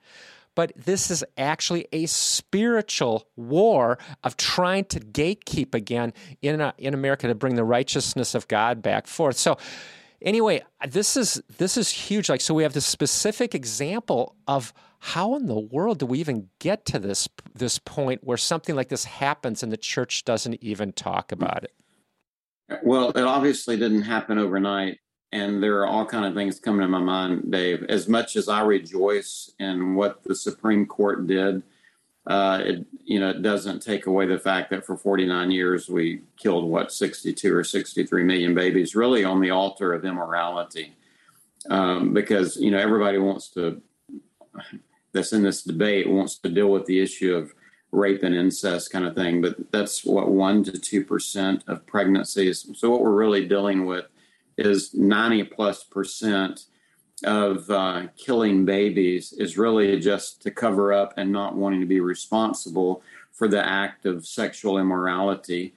but 0.58 0.72
this 0.76 1.12
is 1.12 1.24
actually 1.38 1.88
a 1.94 2.08
spiritual 2.08 3.28
war 3.36 4.00
of 4.24 4.36
trying 4.38 4.86
to 4.86 5.00
gatekeep 5.00 5.76
again 5.76 6.12
in, 6.42 6.60
uh, 6.60 6.72
in 6.80 6.96
America 6.96 7.28
to 7.28 7.36
bring 7.36 7.54
the 7.54 7.64
righteousness 7.64 8.34
of 8.34 8.48
God 8.48 8.82
back 8.82 9.06
forth. 9.06 9.38
So, 9.38 9.60
anyway, 10.20 10.64
this 10.90 11.16
is 11.16 11.44
this 11.60 11.78
is 11.78 11.92
huge. 11.92 12.28
Like, 12.28 12.42
so 12.42 12.56
we 12.56 12.64
have 12.64 12.74
this 12.74 12.88
specific 12.88 13.54
example 13.54 14.36
of 14.48 14.74
how 14.98 15.36
in 15.36 15.46
the 15.46 15.60
world 15.60 16.00
do 16.00 16.08
we 16.08 16.20
even 16.20 16.50
get 16.58 16.86
to 16.86 16.98
this 16.98 17.30
this 17.54 17.78
point 17.78 18.24
where 18.24 18.36
something 18.36 18.76
like 18.76 18.90
this 18.90 19.06
happens 19.06 19.62
and 19.62 19.72
the 19.72 19.78
church 19.78 20.26
doesn't 20.26 20.56
even 20.64 20.92
talk 20.92 21.32
about 21.32 21.66
it? 21.66 21.76
Well, 22.82 23.12
it 23.12 23.22
obviously 23.22 23.78
didn't 23.78 24.02
happen 24.02 24.40
overnight 24.40 24.98
and 25.32 25.62
there 25.62 25.80
are 25.80 25.88
all 25.88 26.06
kind 26.06 26.26
of 26.26 26.34
things 26.34 26.60
coming 26.60 26.82
to 26.82 26.88
my 26.88 27.00
mind, 27.00 27.52
Dave. 27.52 27.84
As 27.90 28.08
much 28.08 28.36
as 28.36 28.48
I 28.48 28.62
rejoice 28.62 29.52
in 29.60 29.96
what 29.96 30.24
the 30.24 30.36
Supreme 30.36 30.86
Court 30.86 31.28
did, 31.28 31.64
uh, 32.26 32.62
it 32.64 32.86
you 33.06 33.20
know 33.20 33.30
it 33.30 33.42
doesn't 33.42 33.82
take 33.82 34.06
away 34.06 34.26
the 34.26 34.40
fact 34.40 34.70
that 34.70 34.86
for 34.86 34.98
49 34.98 35.50
years 35.52 35.90
we 35.90 36.22
killed 36.38 36.70
what 36.70 36.92
62 36.92 37.56
or 37.56 37.64
63 37.64 38.24
million 38.24 38.54
babies, 38.54 38.96
really 38.96 39.24
on 39.24 39.42
the 39.42 39.52
altar 39.52 39.94
of 39.94 40.06
immorality, 40.06 40.94
um, 41.70 42.14
because 42.14 42.58
you 42.58 42.72
know 42.72 42.80
everybody 42.80 43.18
wants 43.18 43.50
to 43.50 43.82
that's 45.14 45.34
in 45.34 45.44
this 45.44 45.64
debate 45.64 46.10
wants 46.10 46.38
to 46.38 46.50
deal 46.50 46.70
with 46.70 46.86
the 46.86 47.00
issue 47.00 47.36
of 47.36 47.54
rape 47.92 48.24
and 48.24 48.36
incest 48.36 48.92
kind 48.92 49.06
of 49.06 49.16
thing, 49.16 49.42
but 49.42 49.56
that's 49.72 50.04
what 50.04 50.30
one 50.30 50.64
to 50.64 50.78
two 50.78 51.04
percent 51.04 51.64
of 51.68 51.86
pregnancies. 51.86 52.70
So 52.76 52.90
what 52.90 53.02
we're 53.02 53.12
really 53.12 53.46
dealing 53.46 53.86
with 53.86 54.06
is 54.58 54.94
90 54.94 55.44
plus 55.46 55.84
percent 55.84 56.66
of 57.24 57.70
uh, 57.70 58.04
killing 58.16 58.66
babies 58.66 59.34
is 59.34 59.58
really 59.58 60.00
just 60.00 60.42
to 60.44 60.52
cover 60.52 60.94
up 60.94 61.14
and 61.18 61.32
not 61.32 61.56
wanting 61.56 61.80
to 61.80 61.86
be 61.86 62.00
responsible 62.00 63.02
for 63.32 63.48
the 63.48 63.64
act 63.64 64.06
of 64.06 64.26
sexual 64.26 64.78
immorality. 64.78 65.74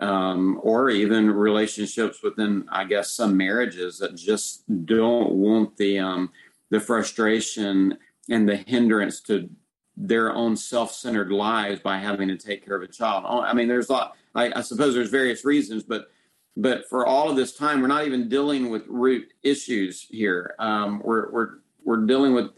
Um, 0.00 0.58
or 0.64 0.90
even 0.90 1.30
relationships 1.30 2.20
within 2.20 2.66
i 2.68 2.82
guess 2.82 3.12
some 3.12 3.36
marriages 3.36 3.96
that 4.00 4.16
just 4.16 4.64
don't 4.86 5.30
want 5.30 5.76
the 5.76 6.00
um, 6.00 6.32
the 6.70 6.80
frustration 6.80 7.96
and 8.28 8.48
the 8.48 8.56
hindrance 8.56 9.20
to 9.20 9.48
their 9.96 10.32
own 10.32 10.56
self-centered 10.56 11.30
lives 11.30 11.80
by 11.80 11.98
having 11.98 12.26
to 12.26 12.36
take 12.36 12.64
care 12.64 12.74
of 12.74 12.82
a 12.82 12.88
child. 12.88 13.24
I 13.26 13.52
mean 13.54 13.68
there's 13.68 13.88
a 13.88 13.92
lot 13.92 14.16
I, 14.34 14.52
I 14.56 14.60
suppose 14.62 14.94
there's 14.94 15.10
various 15.10 15.44
reasons 15.44 15.84
but 15.84 16.10
but 16.56 16.88
for 16.88 17.06
all 17.06 17.30
of 17.30 17.36
this 17.36 17.56
time, 17.56 17.80
we're 17.80 17.88
not 17.88 18.06
even 18.06 18.28
dealing 18.28 18.70
with 18.70 18.84
root 18.86 19.32
issues 19.42 20.02
here. 20.02 20.54
Um, 20.58 21.00
we're 21.02 21.30
we're 21.30 21.48
we're 21.84 22.06
dealing 22.06 22.34
with 22.34 22.50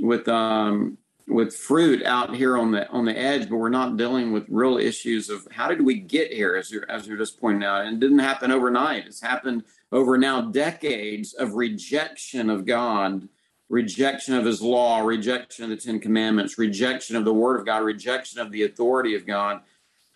with 0.00 0.26
um, 0.28 0.96
with 1.28 1.54
fruit 1.54 2.04
out 2.04 2.34
here 2.34 2.56
on 2.56 2.70
the 2.70 2.88
on 2.88 3.04
the 3.04 3.16
edge, 3.16 3.50
but 3.50 3.56
we're 3.56 3.68
not 3.68 3.98
dealing 3.98 4.32
with 4.32 4.46
real 4.48 4.78
issues 4.78 5.28
of 5.28 5.46
how 5.50 5.68
did 5.68 5.82
we 5.82 5.98
get 5.98 6.32
here, 6.32 6.56
as 6.56 6.70
you're 6.70 6.90
as 6.90 7.06
you're 7.06 7.18
just 7.18 7.38
pointing 7.38 7.64
out. 7.64 7.84
And 7.84 7.96
it 7.96 8.00
didn't 8.00 8.20
happen 8.20 8.50
overnight. 8.50 9.06
It's 9.06 9.20
happened 9.20 9.64
over 9.92 10.16
now 10.16 10.40
decades 10.40 11.34
of 11.34 11.54
rejection 11.54 12.48
of 12.48 12.64
God, 12.64 13.28
rejection 13.68 14.34
of 14.34 14.46
His 14.46 14.62
law, 14.62 15.00
rejection 15.00 15.64
of 15.64 15.70
the 15.70 15.76
Ten 15.76 16.00
Commandments, 16.00 16.56
rejection 16.56 17.16
of 17.16 17.26
the 17.26 17.34
Word 17.34 17.60
of 17.60 17.66
God, 17.66 17.84
rejection 17.84 18.40
of 18.40 18.50
the 18.50 18.62
authority 18.62 19.14
of 19.14 19.26
God 19.26 19.60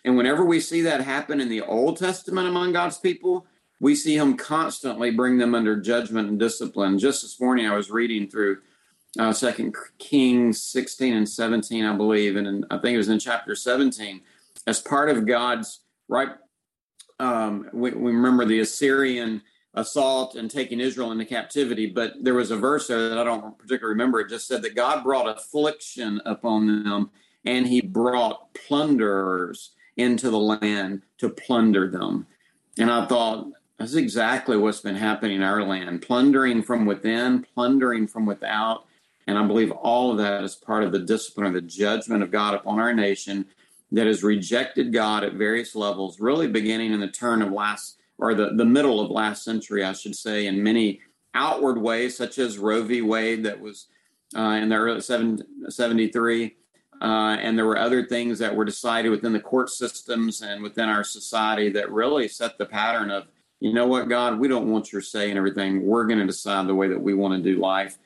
and 0.03 0.17
whenever 0.17 0.43
we 0.43 0.59
see 0.59 0.81
that 0.81 1.01
happen 1.01 1.39
in 1.39 1.49
the 1.49 1.61
Old 1.61 1.97
Testament 1.97 2.47
among 2.47 2.73
God's 2.73 2.97
people, 2.97 3.45
we 3.79 3.95
see 3.95 4.15
him 4.15 4.37
constantly 4.37 5.11
bring 5.11 5.37
them 5.37 5.55
under 5.55 5.79
judgment 5.79 6.29
and 6.29 6.39
discipline. 6.39 6.99
Just 6.99 7.21
this 7.21 7.39
morning, 7.39 7.67
I 7.67 7.75
was 7.75 7.91
reading 7.91 8.29
through 8.29 8.59
uh, 9.19 9.33
Second 9.33 9.75
Kings 9.97 10.61
16 10.61 11.13
and 11.13 11.27
17, 11.27 11.85
I 11.85 11.95
believe, 11.95 12.35
and 12.35 12.47
in, 12.47 12.65
I 12.71 12.77
think 12.77 12.95
it 12.95 12.97
was 12.97 13.09
in 13.09 13.19
chapter 13.19 13.55
17, 13.55 14.21
as 14.67 14.79
part 14.79 15.09
of 15.09 15.25
God's 15.25 15.81
right. 16.07 16.29
Um, 17.19 17.69
we, 17.73 17.91
we 17.91 18.11
remember 18.11 18.45
the 18.45 18.59
Assyrian 18.59 19.41
assault 19.73 20.35
and 20.35 20.49
taking 20.49 20.79
Israel 20.79 21.11
into 21.11 21.25
captivity. 21.25 21.87
But 21.87 22.13
there 22.21 22.33
was 22.33 22.51
a 22.51 22.57
verse 22.57 22.87
there 22.87 23.09
that 23.09 23.17
I 23.17 23.23
don't 23.23 23.57
particularly 23.57 23.93
remember. 23.93 24.19
It 24.19 24.29
just 24.29 24.47
said 24.47 24.61
that 24.63 24.75
God 24.75 25.03
brought 25.03 25.29
affliction 25.29 26.21
upon 26.25 26.83
them 26.83 27.11
and 27.45 27.65
he 27.65 27.81
brought 27.81 28.53
plunderers 28.53 29.71
into 29.97 30.29
the 30.29 30.39
land 30.39 31.03
to 31.17 31.29
plunder 31.29 31.89
them. 31.89 32.27
And 32.77 32.91
I 32.91 33.05
thought, 33.05 33.47
that's 33.77 33.95
exactly 33.95 34.57
what's 34.57 34.79
been 34.79 34.95
happening 34.95 35.37
in 35.37 35.43
our 35.43 35.63
land 35.63 36.01
plundering 36.03 36.61
from 36.61 36.85
within, 36.85 37.45
plundering 37.55 38.07
from 38.07 38.25
without. 38.25 38.85
And 39.27 39.37
I 39.37 39.45
believe 39.45 39.71
all 39.71 40.11
of 40.11 40.17
that 40.17 40.43
is 40.43 40.55
part 40.55 40.83
of 40.83 40.91
the 40.91 40.99
discipline 40.99 41.47
or 41.47 41.51
the 41.51 41.61
judgment 41.61 42.21
of 42.21 42.31
God 42.31 42.53
upon 42.53 42.79
our 42.79 42.93
nation 42.93 43.45
that 43.91 44.07
has 44.07 44.23
rejected 44.23 44.93
God 44.93 45.23
at 45.23 45.33
various 45.33 45.75
levels, 45.75 46.19
really 46.19 46.47
beginning 46.47 46.93
in 46.93 46.99
the 46.99 47.07
turn 47.07 47.41
of 47.41 47.51
last 47.51 47.97
or 48.17 48.35
the, 48.35 48.51
the 48.55 48.65
middle 48.65 48.99
of 48.99 49.09
last 49.09 49.43
century, 49.43 49.83
I 49.83 49.93
should 49.93 50.15
say, 50.15 50.45
in 50.45 50.61
many 50.61 51.01
outward 51.33 51.81
ways, 51.81 52.15
such 52.15 52.37
as 52.37 52.59
Roe 52.59 52.83
v. 52.83 53.01
Wade, 53.01 53.43
that 53.45 53.59
was 53.59 53.87
uh, 54.35 54.59
in 54.61 54.69
the 54.69 54.75
early 54.75 55.01
73. 55.01 56.55
Uh, 57.01 57.35
and 57.41 57.57
there 57.57 57.65
were 57.65 57.79
other 57.79 58.05
things 58.05 58.37
that 58.37 58.55
were 58.55 58.63
decided 58.63 59.09
within 59.09 59.33
the 59.33 59.39
court 59.39 59.71
systems 59.71 60.41
and 60.41 60.61
within 60.61 60.87
our 60.87 61.03
society 61.03 61.69
that 61.69 61.91
really 61.91 62.27
set 62.27 62.59
the 62.59 62.65
pattern 62.65 63.09
of, 63.09 63.25
you 63.59 63.73
know 63.73 63.87
what, 63.87 64.07
God, 64.07 64.39
we 64.39 64.47
don't 64.47 64.69
want 64.69 64.91
your 64.91 65.01
say 65.01 65.29
and 65.29 65.37
everything. 65.37 65.83
We're 65.83 66.05
going 66.05 66.19
to 66.19 66.27
decide 66.27 66.67
the 66.67 66.75
way 66.75 66.87
that 66.89 67.01
we 67.01 67.15
want 67.15 67.33
to 67.33 67.53
do 67.53 67.59
life. 67.59 67.97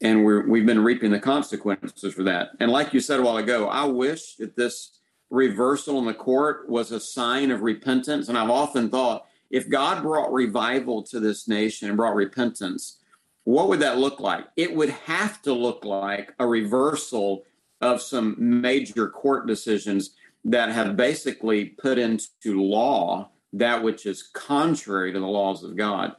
And 0.00 0.24
we're, 0.24 0.46
we've 0.46 0.66
been 0.66 0.84
reaping 0.84 1.10
the 1.10 1.18
consequences 1.18 2.14
for 2.14 2.22
that. 2.24 2.50
And 2.60 2.70
like 2.70 2.94
you 2.94 3.00
said 3.00 3.18
a 3.18 3.22
while 3.22 3.38
ago, 3.38 3.68
I 3.68 3.84
wish 3.84 4.36
that 4.36 4.54
this 4.54 5.00
reversal 5.30 5.98
in 5.98 6.04
the 6.04 6.14
court 6.14 6.68
was 6.68 6.92
a 6.92 7.00
sign 7.00 7.50
of 7.50 7.62
repentance. 7.62 8.28
And 8.28 8.38
I've 8.38 8.50
often 8.50 8.90
thought, 8.90 9.26
if 9.50 9.68
God 9.68 10.02
brought 10.02 10.32
revival 10.32 11.02
to 11.04 11.18
this 11.18 11.48
nation 11.48 11.88
and 11.88 11.96
brought 11.96 12.14
repentance, 12.14 12.98
what 13.42 13.68
would 13.68 13.80
that 13.80 13.98
look 13.98 14.20
like? 14.20 14.46
It 14.56 14.74
would 14.74 14.90
have 14.90 15.42
to 15.42 15.52
look 15.52 15.84
like 15.84 16.34
a 16.38 16.46
reversal 16.46 17.44
of 17.86 18.02
some 18.02 18.36
major 18.38 19.08
court 19.08 19.46
decisions 19.46 20.14
that 20.44 20.70
have 20.70 20.96
basically 20.96 21.66
put 21.66 21.98
into 21.98 22.62
law 22.62 23.30
that 23.52 23.82
which 23.82 24.06
is 24.06 24.22
contrary 24.34 25.12
to 25.12 25.20
the 25.20 25.26
laws 25.26 25.64
of 25.64 25.76
God. 25.76 26.14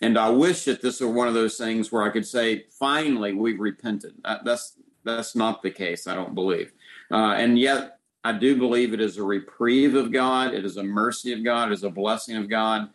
And 0.00 0.18
I 0.18 0.28
wish 0.28 0.64
that 0.64 0.82
this 0.82 1.00
were 1.00 1.08
one 1.08 1.28
of 1.28 1.34
those 1.34 1.56
things 1.56 1.90
where 1.90 2.02
I 2.02 2.10
could 2.10 2.26
say, 2.26 2.66
finally, 2.78 3.32
we've 3.32 3.60
repented. 3.60 4.14
That's 4.44 4.76
that's 5.04 5.34
not 5.34 5.62
the 5.62 5.70
case. 5.70 6.06
I 6.06 6.14
don't 6.14 6.34
believe. 6.34 6.72
Uh, 7.10 7.34
and 7.36 7.58
yet, 7.58 7.98
I 8.24 8.32
do 8.32 8.56
believe 8.56 8.92
it 8.92 9.00
is 9.00 9.16
a 9.16 9.22
reprieve 9.22 9.94
of 9.94 10.12
God. 10.12 10.54
It 10.54 10.64
is 10.64 10.76
a 10.76 10.82
mercy 10.82 11.32
of 11.32 11.44
God. 11.44 11.70
It 11.70 11.74
is 11.74 11.84
a 11.84 11.90
blessing 11.90 12.36
of 12.36 12.48
God 12.48 12.88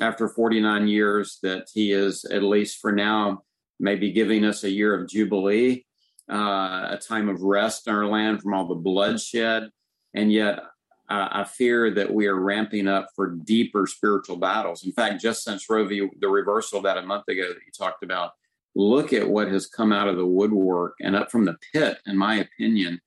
after 0.00 0.28
49 0.28 0.88
years 0.88 1.38
that 1.42 1.68
He 1.72 1.92
is, 1.92 2.24
at 2.26 2.42
least 2.42 2.78
for 2.78 2.92
now, 2.92 3.42
maybe 3.78 4.12
giving 4.12 4.44
us 4.44 4.64
a 4.64 4.70
year 4.70 4.98
of 4.98 5.08
Jubilee, 5.08 5.84
uh, 6.30 6.88
a 6.90 6.98
time 7.00 7.28
of 7.28 7.42
rest 7.42 7.86
in 7.86 7.94
our 7.94 8.06
land 8.06 8.42
from 8.42 8.54
all 8.54 8.66
the 8.66 8.74
bloodshed. 8.74 9.70
And 10.14 10.32
yet, 10.32 10.60
I 11.08 11.42
fear 11.42 11.90
that 11.92 12.14
we 12.14 12.28
are 12.28 12.36
ramping 12.36 12.86
up 12.86 13.08
for 13.16 13.30
deeper 13.30 13.88
spiritual 13.88 14.36
battles. 14.36 14.84
In 14.84 14.92
fact, 14.92 15.20
just 15.20 15.42
since 15.42 15.68
Roe 15.68 15.84
v. 15.84 16.08
the 16.20 16.28
reversal 16.28 16.78
of 16.78 16.84
that 16.84 16.98
a 16.98 17.02
month 17.02 17.26
ago 17.26 17.48
that 17.48 17.66
you 17.66 17.72
talked 17.76 18.04
about, 18.04 18.30
look 18.76 19.12
at 19.12 19.28
what 19.28 19.48
has 19.48 19.66
come 19.66 19.92
out 19.92 20.06
of 20.06 20.16
the 20.16 20.26
woodwork 20.26 20.94
and 21.00 21.16
up 21.16 21.28
from 21.32 21.46
the 21.46 21.56
pit, 21.72 21.98
in 22.06 22.16
my 22.16 22.36
opinion 22.36 23.00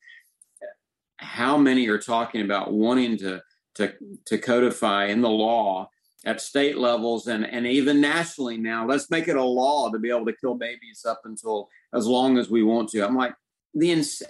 how 1.23 1.57
many 1.57 1.87
are 1.87 1.97
talking 1.97 2.41
about 2.41 2.73
wanting 2.73 3.17
to 3.17 3.41
to 3.75 3.93
to 4.25 4.37
codify 4.37 5.05
in 5.05 5.21
the 5.21 5.29
law 5.29 5.89
at 6.25 6.41
state 6.41 6.77
levels 6.77 7.27
and 7.27 7.45
and 7.45 7.67
even 7.67 7.99
nationally 8.01 8.57
now. 8.57 8.87
Let's 8.87 9.09
make 9.09 9.27
it 9.27 9.35
a 9.35 9.43
law 9.43 9.91
to 9.91 9.99
be 9.99 10.09
able 10.09 10.25
to 10.25 10.35
kill 10.35 10.55
babies 10.55 11.05
up 11.07 11.21
until 11.25 11.69
as 11.93 12.07
long 12.07 12.37
as 12.37 12.49
we 12.49 12.63
want 12.63 12.89
to. 12.89 13.05
I'm 13.05 13.15
like 13.15 13.33
the 13.73 13.91
ins- 13.91 14.23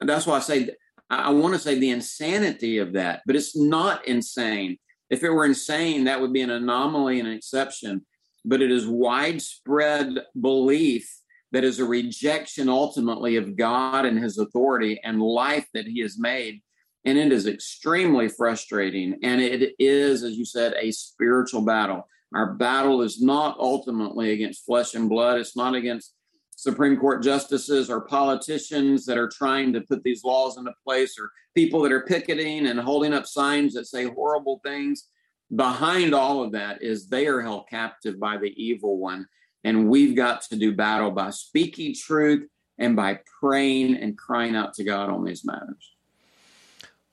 that's 0.00 0.26
why 0.26 0.36
i 0.36 0.40
say 0.40 0.70
i 1.10 1.30
want 1.30 1.54
to 1.54 1.60
say 1.60 1.78
the 1.78 1.90
insanity 1.90 2.78
of 2.78 2.92
that 2.94 3.22
but 3.26 3.36
it's 3.36 3.56
not 3.56 4.06
insane. 4.06 4.78
If 5.08 5.22
it 5.22 5.30
were 5.30 5.44
insane 5.44 6.04
that 6.04 6.20
would 6.20 6.32
be 6.32 6.42
an 6.42 6.50
anomaly 6.50 7.20
and 7.20 7.28
an 7.28 7.34
exception 7.34 8.04
but 8.44 8.62
it 8.62 8.70
is 8.70 8.86
widespread 8.86 10.14
belief 10.40 11.12
that 11.52 11.64
is 11.64 11.78
a 11.78 11.84
rejection 11.84 12.68
ultimately 12.68 13.36
of 13.36 13.56
God 13.56 14.04
and 14.04 14.18
his 14.18 14.38
authority 14.38 15.00
and 15.02 15.22
life 15.22 15.66
that 15.74 15.86
he 15.86 16.00
has 16.00 16.18
made. 16.18 16.60
And 17.06 17.16
it 17.16 17.32
is 17.32 17.46
extremely 17.46 18.28
frustrating. 18.28 19.18
And 19.22 19.40
it 19.40 19.74
is, 19.78 20.22
as 20.22 20.36
you 20.36 20.44
said, 20.44 20.74
a 20.78 20.90
spiritual 20.90 21.62
battle. 21.62 22.06
Our 22.34 22.52
battle 22.54 23.00
is 23.00 23.22
not 23.22 23.56
ultimately 23.58 24.32
against 24.32 24.66
flesh 24.66 24.94
and 24.94 25.08
blood, 25.08 25.38
it's 25.38 25.56
not 25.56 25.74
against 25.74 26.12
Supreme 26.56 26.98
Court 26.98 27.22
justices 27.22 27.88
or 27.88 28.02
politicians 28.02 29.06
that 29.06 29.18
are 29.18 29.28
trying 29.28 29.72
to 29.72 29.82
put 29.82 30.02
these 30.02 30.24
laws 30.24 30.58
into 30.58 30.72
place 30.84 31.18
or 31.18 31.30
people 31.54 31.80
that 31.82 31.92
are 31.92 32.04
picketing 32.04 32.66
and 32.66 32.80
holding 32.80 33.14
up 33.14 33.26
signs 33.26 33.74
that 33.74 33.86
say 33.86 34.04
horrible 34.04 34.60
things. 34.64 35.08
Behind 35.54 36.14
all 36.14 36.42
of 36.42 36.52
that 36.52 36.82
is 36.82 37.08
they 37.08 37.26
are 37.26 37.40
held 37.40 37.68
captive 37.68 38.18
by 38.18 38.36
the 38.36 38.52
evil 38.56 38.98
one 38.98 39.26
and 39.66 39.88
we've 39.88 40.14
got 40.14 40.42
to 40.42 40.56
do 40.56 40.76
battle 40.76 41.10
by 41.10 41.30
speaking 41.30 41.92
truth 41.92 42.46
and 42.78 42.94
by 42.94 43.18
praying 43.40 43.96
and 43.96 44.16
crying 44.16 44.54
out 44.54 44.74
to 44.74 44.84
God 44.84 45.10
on 45.10 45.24
these 45.24 45.44
matters. 45.44 45.95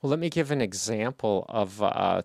Well, 0.04 0.10
let 0.10 0.18
me 0.18 0.28
give 0.28 0.50
an 0.50 0.60
example 0.60 1.46
of 1.48 1.80
uh, 1.80 2.20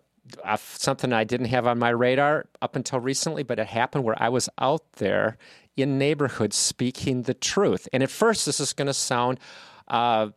something 0.57 1.13
I 1.13 1.23
didn't 1.23 1.47
have 1.47 1.65
on 1.65 1.79
my 1.79 1.91
radar 1.91 2.49
up 2.61 2.75
until 2.75 2.99
recently, 2.99 3.41
but 3.41 3.57
it 3.57 3.67
happened 3.67 4.03
where 4.03 4.21
I 4.21 4.27
was 4.27 4.49
out 4.59 4.83
there 4.97 5.37
in 5.77 5.97
neighborhoods 5.97 6.57
speaking 6.57 7.21
the 7.21 7.33
truth. 7.33 7.87
And 7.93 8.03
at 8.03 8.09
first, 8.09 8.45
this 8.45 8.59
is 8.59 8.73
going 8.73 8.87
to 8.87 8.93
sound 8.93 9.39
uh, 9.87 10.31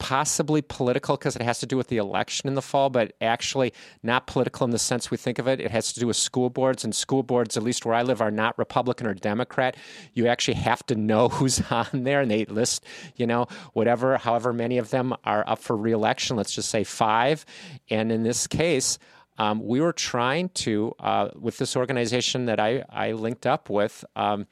possibly 0.00 0.62
political 0.62 1.16
because 1.16 1.36
it 1.36 1.42
has 1.42 1.60
to 1.60 1.66
do 1.66 1.76
with 1.76 1.86
the 1.88 1.98
election 1.98 2.48
in 2.48 2.54
the 2.54 2.62
fall, 2.62 2.90
but 2.90 3.12
actually 3.20 3.72
not 4.02 4.26
political 4.26 4.64
in 4.64 4.70
the 4.70 4.78
sense 4.78 5.10
we 5.10 5.16
think 5.16 5.38
of 5.38 5.46
it. 5.46 5.60
It 5.60 5.70
has 5.70 5.92
to 5.92 6.00
do 6.00 6.08
with 6.08 6.16
school 6.16 6.50
boards, 6.50 6.82
and 6.82 6.92
school 6.92 7.22
boards, 7.22 7.56
at 7.56 7.62
least 7.62 7.84
where 7.84 7.94
I 7.94 8.02
live, 8.02 8.20
are 8.20 8.30
not 8.30 8.58
Republican 8.58 9.06
or 9.06 9.14
Democrat. 9.14 9.76
You 10.14 10.26
actually 10.26 10.54
have 10.54 10.84
to 10.86 10.96
know 10.96 11.28
who's 11.28 11.62
on 11.70 11.86
there, 11.92 12.22
and 12.22 12.30
they 12.30 12.46
list, 12.46 12.84
you 13.14 13.26
know, 13.26 13.46
whatever, 13.74 14.16
however 14.16 14.52
many 14.52 14.78
of 14.78 14.90
them 14.90 15.14
are 15.22 15.44
up 15.46 15.60
for 15.60 15.76
reelection. 15.76 16.36
Let's 16.36 16.54
just 16.54 16.70
say 16.70 16.82
five. 16.82 17.44
And 17.90 18.10
in 18.10 18.22
this 18.22 18.46
case, 18.46 18.98
um, 19.38 19.64
we 19.64 19.80
were 19.80 19.92
trying 19.92 20.48
to, 20.50 20.94
uh, 20.98 21.28
with 21.38 21.58
this 21.58 21.76
organization 21.76 22.46
that 22.46 22.58
I, 22.58 22.84
I 22.90 23.12
linked 23.12 23.46
up 23.46 23.70
with, 23.70 24.04
um, 24.16 24.46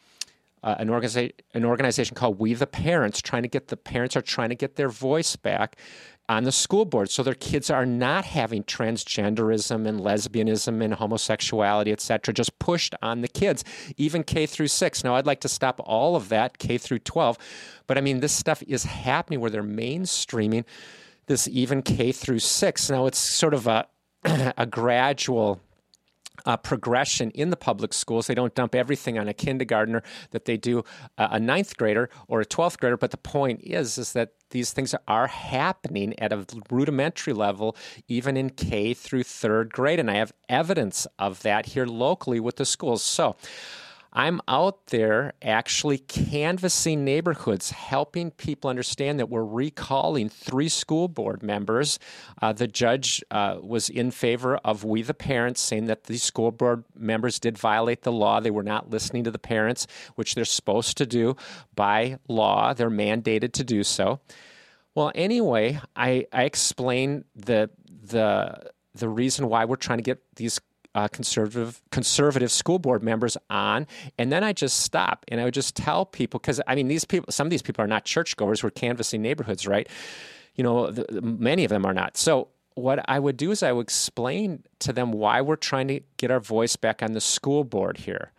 uh, 0.63 0.77
an, 0.79 0.89
organiza- 0.89 1.33
an 1.55 1.65
organization 1.65 2.15
called 2.15 2.39
We 2.39 2.55
the 2.55 2.67
Parents, 2.67 3.21
trying 3.21 3.43
to 3.43 3.49
get 3.49 3.69
the 3.69 3.77
parents 3.77 4.17
are 4.17 4.23
trying 4.23 4.49
to 4.51 4.55
get 4.55 4.77
their 4.77 4.89
voice 4.89 5.37
back 5.37 5.77
on 6.29 6.45
the 6.45 6.53
school 6.53 6.85
board. 6.85 7.11
So 7.11 7.23
their 7.23 7.35
kids 7.35 7.71
are 7.71 7.87
not 7.87 8.25
having 8.25 8.63
transgenderism 8.65 9.87
and 9.87 10.01
lesbianism 10.01 10.83
and 10.85 10.95
homosexuality 10.95 11.93
etc 11.93 12.33
just 12.33 12.59
pushed 12.59 12.95
on 13.03 13.21
the 13.21 13.29
kids 13.29 13.65
even 13.97 14.23
k 14.23 14.47
through 14.47 14.69
6 14.69 15.05
now 15.05 15.15
i'd 15.15 15.27
like 15.27 15.41
to 15.41 15.49
stop 15.49 15.81
all 15.85 16.17
of 16.17 16.29
that 16.29 16.59
k 16.59 16.79
through 16.79 16.99
12 16.99 17.39
but 17.87 17.99
i 17.99 18.01
mean 18.01 18.21
this 18.21 18.33
stuff 18.33 18.63
is 18.67 18.85
happening 18.85 19.41
where 19.41 19.51
they're 19.51 19.63
mainstreaming 19.63 20.65
this 21.27 21.49
even 21.49 21.83
k 21.83 22.13
through 22.13 22.39
6 22.39 22.91
now 22.91 23.07
it's 23.07 23.19
sort 23.19 23.55
of 23.55 23.67
a 23.67 23.87
a 24.57 24.67
gradual 24.67 25.61
uh, 26.47 26.57
progression 26.57 27.31
in 27.33 27.51
the 27.51 27.57
public 27.57 27.93
schools. 27.93 28.27
They 28.27 28.35
don't 28.35 28.55
dump 28.55 28.75
everything 28.75 29.19
on 29.19 29.29
a 29.29 29.35
kindergartner 29.35 30.03
that 30.31 30.45
they 30.45 30.57
do 30.57 30.85
uh, 31.17 31.29
a 31.33 31.41
ninth 31.41 31.77
grader 31.77 32.11
or 32.27 32.41
a 32.41 32.47
12th 32.47 32.79
grader. 32.79 32.97
But 32.97 33.11
the 33.11 33.17
point 33.17 33.61
is, 33.63 33.99
is 33.99 34.13
that 34.13 34.33
these 34.51 34.73
things 34.73 34.95
are 35.07 35.27
happening 35.27 36.19
at 36.19 36.33
a 36.33 36.47
rudimentary 36.71 37.35
level, 37.35 37.77
even 38.07 38.37
in 38.37 38.51
K 38.51 38.95
through 38.95 39.25
third 39.25 39.73
grade. 39.73 40.01
And 40.01 40.11
I 40.11 40.15
have 40.15 40.33
evidence 40.49 41.07
of 41.19 41.43
that 41.43 41.67
here 41.67 41.87
locally 41.87 42.41
with 42.41 42.57
the 42.57 42.65
schools. 42.65 43.03
So, 43.03 43.37
I'm 44.13 44.41
out 44.49 44.87
there 44.87 45.35
actually 45.43 45.99
canvassing 45.99 47.05
neighborhoods, 47.05 47.71
helping 47.71 48.31
people 48.31 48.71
understand 48.71 49.19
that 49.19 49.29
we're 49.29 49.45
recalling 49.45 50.29
three 50.29 50.69
school 50.69 51.09
board 51.09 51.43
members. 51.43 51.99
Uh, 52.41 52.53
the 52.53 52.67
judge 52.67 53.23
uh, 53.31 53.59
was 53.63 53.89
in 53.89 54.11
favor 54.11 54.57
of 54.59 54.83
we, 54.83 55.03
the 55.03 55.15
parents, 55.15 55.61
saying 55.61 55.87
that 55.87 56.05
the 56.05 56.17
school 56.17 56.51
board 56.51 56.85
members 56.97 57.39
did 57.39 57.59
violate 57.59 58.03
the 58.03 58.13
law. 58.13 58.41
They 58.41 58.51
were 58.51 58.63
not 58.63 58.91
listening 58.91 59.25
to 59.25 59.31
the 59.31 59.39
parents, 59.39 59.87
which 60.15 60.35
they're 60.35 60.45
supposed 60.45 60.97
to 60.99 61.07
do 61.07 61.37
by 61.75 62.19
law. 62.29 62.73
They're 62.73 62.91
mandated 62.91 63.53
to 63.53 63.65
do 63.65 63.85
so. 63.85 64.21
Well, 64.95 65.13
anyway, 65.15 65.81
I, 65.95 66.27
I 66.33 66.45
explained 66.45 67.25
the 67.37 67.71
the 68.03 68.73
the 68.95 69.09
reason 69.09 69.49
why 69.49 69.65
we're 69.65 69.77
trying 69.77 69.99
to 69.99 70.03
get 70.03 70.23
these 70.37 70.61
uh, 70.99 71.07
conservative 71.07 71.81
conservative 71.93 72.51
school 72.51 72.81
board 72.81 73.05
members 73.05 73.37
on, 73.49 73.87
and 74.19 74.33
then 74.33 74.43
I 74.43 74.53
just 74.53 74.81
stop 74.81 75.25
and 75.29 75.41
I 75.41 75.45
would 75.45 75.55
just 75.55 75.77
tell 75.77 76.05
people 76.05 76.41
because 76.41 76.61
I 76.67 76.75
mean 76.75 76.89
these 76.89 77.05
people, 77.05 77.33
some 77.33 77.47
of 77.47 77.53
these 77.53 77.63
people 77.63 77.85
are 77.85 77.89
not 77.89 78.05
churchgoers. 78.05 78.65
We're 78.65 78.71
canvassing 78.71 79.23
neighborhoods, 79.23 79.65
right? 79.67 79.89
You 80.57 80.65
know, 80.65 80.91
the, 80.91 81.23
many 81.23 81.65
of 81.65 81.69
them 81.69 81.87
are 81.87 81.95
not. 81.95 82.17
So 82.17 82.49
what 82.75 83.05
I 83.09 83.21
would 83.21 83.37
do 83.37 83.53
is 83.53 83.63
I 83.63 83.71
would 83.71 83.87
explain 83.87 84.65
to 84.81 84.93
them 84.93 85.13
why 85.13 85.41
we're 85.41 85.55
trying 85.55 85.87
to 85.89 86.01
get 86.17 86.33
our 86.33 86.41
voice 86.41 86.75
back 86.75 87.01
on 87.01 87.13
the 87.13 87.21
school 87.21 87.63
board 87.63 87.99
here. 87.99 88.33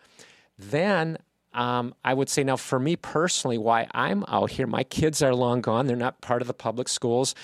Then 0.58 1.18
um, 1.54 1.96
I 2.04 2.14
would 2.14 2.28
say 2.28 2.44
now 2.44 2.58
for 2.58 2.78
me 2.78 2.98
personally, 2.98 3.58
why 3.58 3.88
I'm 3.94 4.26
out 4.28 4.52
here, 4.52 4.68
my 4.68 4.84
kids 4.84 5.22
are 5.22 5.34
long 5.34 5.62
gone. 5.62 5.88
They're 5.88 5.96
not 5.96 6.20
part 6.20 6.42
of 6.42 6.50
the 6.50 6.54
public 6.54 6.90
schools. 6.90 7.36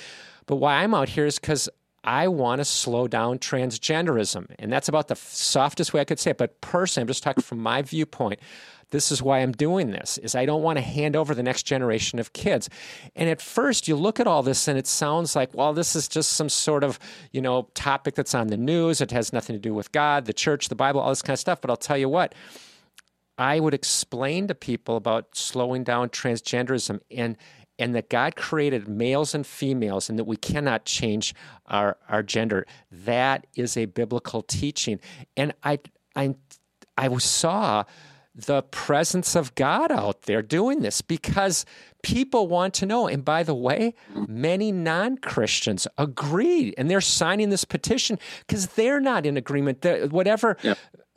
But 0.46 0.58
why 0.58 0.84
I'm 0.84 0.94
out 0.94 1.08
here 1.08 1.26
is 1.26 1.40
because 1.40 1.70
I 2.06 2.28
want 2.28 2.60
to 2.60 2.66
slow 2.66 3.08
down 3.08 3.40
transgenderism. 3.40 4.54
And 4.60 4.72
that's 4.72 4.88
about 4.88 5.08
the 5.08 5.16
softest 5.16 5.94
way 5.94 6.02
I 6.02 6.06
could 6.06 6.20
say 6.20 6.32
it. 6.32 6.38
But 6.38 6.62
personally, 6.62 7.04
I'm 7.04 7.08
just 7.08 7.24
talking 7.24 7.42
from 7.42 7.60
my 7.60 7.82
viewpoint. 7.82 8.40
This 8.92 9.12
is 9.12 9.22
why 9.22 9.40
I'm 9.40 9.52
doing 9.52 9.90
this 9.90 10.20
is 10.20 10.36
I 10.36 10.46
don't 10.46 10.62
want 10.62 10.78
to 10.78 10.84
hand 10.84 11.16
over 11.16 11.34
the 11.34 11.42
next 11.42 11.64
generation 11.64 12.20
of 12.20 12.34
kids. 12.34 12.70
And 13.16 13.28
at 13.28 13.42
first 13.42 13.88
you 13.88 13.96
look 13.96 14.20
at 14.20 14.28
all 14.28 14.44
this 14.44 14.68
and 14.68 14.78
it 14.78 14.86
sounds 14.86 15.36
like, 15.36 15.54
well, 15.56 15.74
this 15.74 15.96
is 15.96 16.08
just 16.08 16.34
some 16.34 16.50
sort 16.50 16.84
of, 16.84 17.00
you 17.32 17.42
know, 17.42 17.68
topic 17.74 18.14
that's 18.14 18.36
on 18.36 18.48
the 18.48 18.58
news. 18.58 19.02
It 19.02 19.10
has 19.10 19.34
nothing 19.34 19.56
to 19.56 19.60
do 19.60 19.74
with 19.74 19.92
God, 19.92 20.26
the 20.26 20.34
church, 20.34 20.70
the 20.70 20.76
Bible, 20.76 21.02
all 21.02 21.10
this 21.10 21.24
kind 21.24 21.34
of 21.34 21.40
stuff. 21.40 21.60
But 21.62 21.72
I'll 21.72 21.78
tell 21.78 21.98
you 21.98 22.08
what, 22.08 22.36
I 23.38 23.60
would 23.60 23.74
explain 23.74 24.48
to 24.48 24.56
people 24.56 24.96
about 24.96 25.36
slowing 25.36 25.84
down 25.84 26.10
transgenderism 26.10 27.00
and 27.10 27.38
and 27.78 27.94
that 27.96 28.10
God 28.10 28.36
created 28.36 28.88
males 28.88 29.36
and 29.36 29.46
females 29.46 30.10
and 30.10 30.18
that 30.18 30.24
we 30.24 30.38
cannot 30.38 30.86
change 30.86 31.36
our, 31.68 31.98
our 32.08 32.24
gender. 32.24 32.66
That 32.92 33.48
is 33.56 33.76
a 33.76 33.86
biblical 33.86 34.42
teaching. 34.42 35.00
And 35.36 35.54
I 35.64 35.80
I 36.16 36.36
I 36.98 37.16
saw 37.18 37.84
the 38.36 38.64
presence 38.64 39.36
of 39.36 39.56
God 39.56 39.92
out 39.92 40.24
there 40.24 40.42
doing 40.42 40.82
this 40.82 41.02
because 41.02 41.66
people 42.04 42.48
want 42.48 42.74
to 42.76 42.86
know. 42.86 43.08
And 43.08 43.24
by 43.24 43.44
the 43.44 43.56
way, 43.56 43.96
many 44.28 44.72
non 44.72 45.18
Christians 45.18 45.88
agree 45.98 46.74
and 46.78 46.90
they're 46.90 47.02
signing 47.02 47.50
this 47.50 47.66
petition 47.66 48.20
because 48.46 48.68
they're 48.68 49.00
not 49.00 49.26
in 49.26 49.38
agreement. 49.38 49.82
They're, 49.82 50.08
whatever 50.08 50.58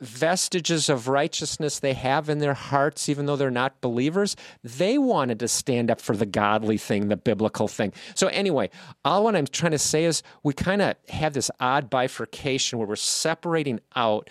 vestiges 0.01 0.87
of 0.87 1.07
righteousness 1.07 1.79
they 1.79 1.93
have 1.93 2.29
in 2.29 2.39
their 2.39 2.53
hearts, 2.53 3.09
even 3.09 3.25
though 3.25 3.35
they're 3.35 3.51
not 3.51 3.81
believers, 3.81 4.35
they 4.63 4.97
wanted 4.97 5.39
to 5.39 5.47
stand 5.47 5.91
up 5.91 5.99
for 5.99 6.15
the 6.15 6.25
godly 6.25 6.77
thing, 6.77 7.09
the 7.09 7.17
biblical 7.17 7.67
thing. 7.67 7.91
So, 8.15 8.27
anyway, 8.27 8.69
all 9.03 9.25
what 9.25 9.35
I'm 9.35 9.47
trying 9.47 9.73
to 9.73 9.79
say 9.79 10.05
is 10.05 10.23
we 10.43 10.53
kind 10.53 10.81
of 10.81 10.95
have 11.09 11.33
this 11.33 11.51
odd 11.59 11.89
bifurcation 11.89 12.79
where 12.79 12.87
we're 12.87 12.95
separating 12.95 13.79
out 13.95 14.29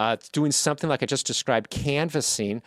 uh, 0.00 0.16
doing 0.32 0.50
something 0.50 0.88
like 0.88 1.02
I 1.02 1.06
just 1.06 1.26
described, 1.26 1.68
canvassing 1.68 2.62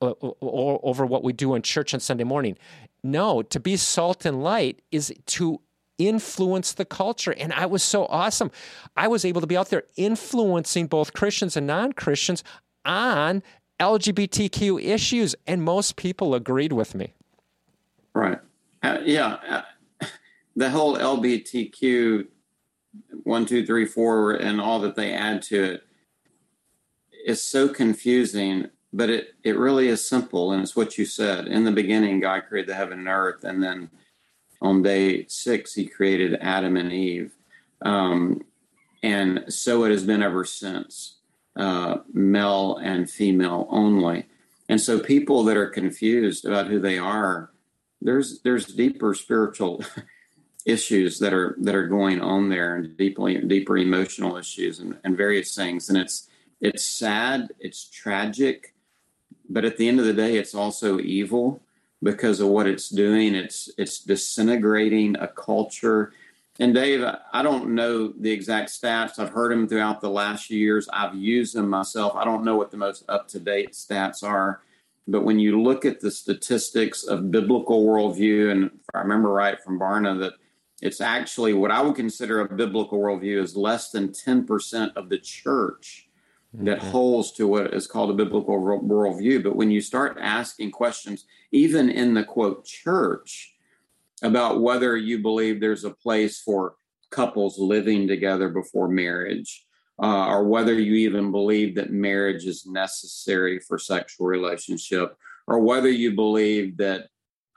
uh, 0.00 0.14
over 0.20 1.04
what 1.04 1.24
we 1.24 1.32
do 1.32 1.56
in 1.56 1.62
church 1.62 1.92
on 1.92 1.98
Sunday 1.98 2.22
morning. 2.22 2.56
No, 3.02 3.42
to 3.42 3.58
be 3.58 3.76
salt 3.76 4.24
and 4.24 4.44
light 4.44 4.80
is 4.92 5.12
to 5.26 5.60
influence 5.98 6.72
the 6.72 6.84
culture. 6.84 7.32
And 7.32 7.52
I 7.52 7.66
was 7.66 7.82
so 7.82 8.06
awesome. 8.06 8.52
I 8.96 9.08
was 9.08 9.24
able 9.24 9.40
to 9.40 9.46
be 9.48 9.56
out 9.56 9.70
there 9.70 9.82
influencing 9.96 10.86
both 10.86 11.14
Christians 11.14 11.56
and 11.56 11.66
non 11.66 11.94
Christians 11.94 12.44
on 12.84 13.42
LGBTQ 13.80 14.80
issues. 14.80 15.34
And 15.48 15.64
most 15.64 15.96
people 15.96 16.32
agreed 16.32 16.72
with 16.72 16.94
me. 16.94 17.12
Right. 18.14 18.38
Uh, 18.84 18.98
yeah. 19.02 19.64
Uh, 20.00 20.06
the 20.54 20.70
whole 20.70 20.96
LGBTQ 20.96 22.28
one, 23.24 23.46
two, 23.46 23.66
three, 23.66 23.84
four, 23.84 24.34
and 24.34 24.60
all 24.60 24.78
that 24.78 24.94
they 24.94 25.12
add 25.12 25.42
to 25.42 25.64
it 25.64 25.87
is 27.28 27.42
so 27.42 27.68
confusing, 27.68 28.70
but 28.90 29.10
it, 29.10 29.34
it 29.44 29.58
really 29.58 29.88
is 29.88 30.08
simple. 30.08 30.50
And 30.50 30.62
it's 30.62 30.74
what 30.74 30.96
you 30.96 31.04
said. 31.04 31.46
In 31.46 31.64
the 31.64 31.70
beginning, 31.70 32.20
God 32.20 32.44
created 32.48 32.70
the 32.70 32.74
heaven 32.74 33.00
and 33.00 33.08
earth. 33.08 33.44
And 33.44 33.62
then 33.62 33.90
on 34.62 34.82
day 34.82 35.26
six, 35.28 35.74
he 35.74 35.86
created 35.86 36.38
Adam 36.40 36.78
and 36.78 36.90
Eve. 36.90 37.34
Um, 37.82 38.46
and 39.02 39.44
so 39.48 39.84
it 39.84 39.90
has 39.90 40.04
been 40.04 40.22
ever 40.22 40.46
since, 40.46 41.18
uh, 41.54 41.98
male 42.14 42.78
and 42.78 43.10
female 43.10 43.68
only. 43.70 44.26
And 44.70 44.80
so 44.80 44.98
people 44.98 45.44
that 45.44 45.56
are 45.58 45.68
confused 45.68 46.46
about 46.46 46.68
who 46.68 46.80
they 46.80 46.98
are, 46.98 47.50
there's 48.00 48.40
there's 48.40 48.66
deeper 48.66 49.12
spiritual 49.12 49.84
issues 50.66 51.18
that 51.18 51.34
are 51.34 51.56
that 51.60 51.74
are 51.74 51.88
going 51.88 52.20
on 52.20 52.48
there 52.48 52.76
and 52.76 52.96
deeply 52.96 53.38
deeper 53.38 53.76
emotional 53.76 54.36
issues 54.36 54.78
and, 54.78 54.96
and 55.04 55.16
various 55.16 55.54
things. 55.54 55.88
And 55.88 55.98
it's 55.98 56.28
it's 56.60 56.84
sad, 56.84 57.52
it's 57.60 57.88
tragic, 57.88 58.74
but 59.48 59.64
at 59.64 59.76
the 59.76 59.88
end 59.88 60.00
of 60.00 60.06
the 60.06 60.12
day, 60.12 60.36
it's 60.36 60.54
also 60.54 60.98
evil 60.98 61.62
because 62.02 62.40
of 62.40 62.48
what 62.48 62.66
it's 62.66 62.88
doing. 62.88 63.34
It's 63.34 63.70
it's 63.78 64.00
disintegrating 64.00 65.16
a 65.16 65.28
culture. 65.28 66.12
And 66.60 66.74
Dave, 66.74 67.04
I 67.32 67.42
don't 67.42 67.74
know 67.74 68.08
the 68.08 68.30
exact 68.30 68.70
stats. 68.70 69.18
I've 69.18 69.30
heard 69.30 69.52
them 69.52 69.68
throughout 69.68 70.00
the 70.00 70.10
last 70.10 70.50
years. 70.50 70.88
I've 70.92 71.14
used 71.14 71.54
them 71.54 71.70
myself. 71.70 72.16
I 72.16 72.24
don't 72.24 72.44
know 72.44 72.56
what 72.56 72.70
the 72.70 72.76
most 72.76 73.04
up 73.08 73.28
to 73.28 73.40
date 73.40 73.72
stats 73.72 74.22
are. 74.22 74.60
But 75.06 75.24
when 75.24 75.38
you 75.38 75.62
look 75.62 75.84
at 75.84 76.00
the 76.00 76.10
statistics 76.10 77.04
of 77.04 77.30
biblical 77.30 77.86
worldview, 77.86 78.50
and 78.50 78.64
if 78.64 78.94
I 78.94 78.98
remember 78.98 79.30
right 79.30 79.58
from 79.62 79.78
Barna, 79.78 80.18
that 80.20 80.34
it's 80.82 81.00
actually 81.00 81.54
what 81.54 81.70
I 81.70 81.80
would 81.80 81.94
consider 81.94 82.40
a 82.40 82.54
biblical 82.54 82.98
worldview 82.98 83.42
is 83.42 83.56
less 83.56 83.90
than 83.90 84.08
10% 84.08 84.96
of 84.96 85.08
the 85.08 85.18
church 85.18 86.07
that 86.54 86.78
mm-hmm. 86.78 86.90
holds 86.90 87.32
to 87.32 87.46
what 87.46 87.74
is 87.74 87.86
called 87.86 88.10
a 88.10 88.14
biblical 88.14 88.58
worldview. 88.58 89.42
But 89.42 89.56
when 89.56 89.70
you 89.70 89.80
start 89.80 90.16
asking 90.20 90.70
questions, 90.70 91.26
even 91.52 91.90
in 91.90 92.14
the 92.14 92.24
quote 92.24 92.64
church, 92.64 93.54
about 94.22 94.60
whether 94.60 94.96
you 94.96 95.20
believe 95.20 95.60
there's 95.60 95.84
a 95.84 95.90
place 95.90 96.40
for 96.40 96.74
couples 97.10 97.58
living 97.58 98.08
together 98.08 98.48
before 98.48 98.88
marriage, 98.88 99.64
uh, 100.02 100.26
or 100.26 100.44
whether 100.44 100.74
you 100.74 100.94
even 100.94 101.30
believe 101.30 101.74
that 101.74 101.90
marriage 101.90 102.44
is 102.44 102.66
necessary 102.66 103.58
for 103.60 103.78
sexual 103.78 104.26
relationship, 104.26 105.16
or 105.46 105.60
whether 105.60 105.88
you 105.88 106.14
believe 106.14 106.76
that 106.78 107.08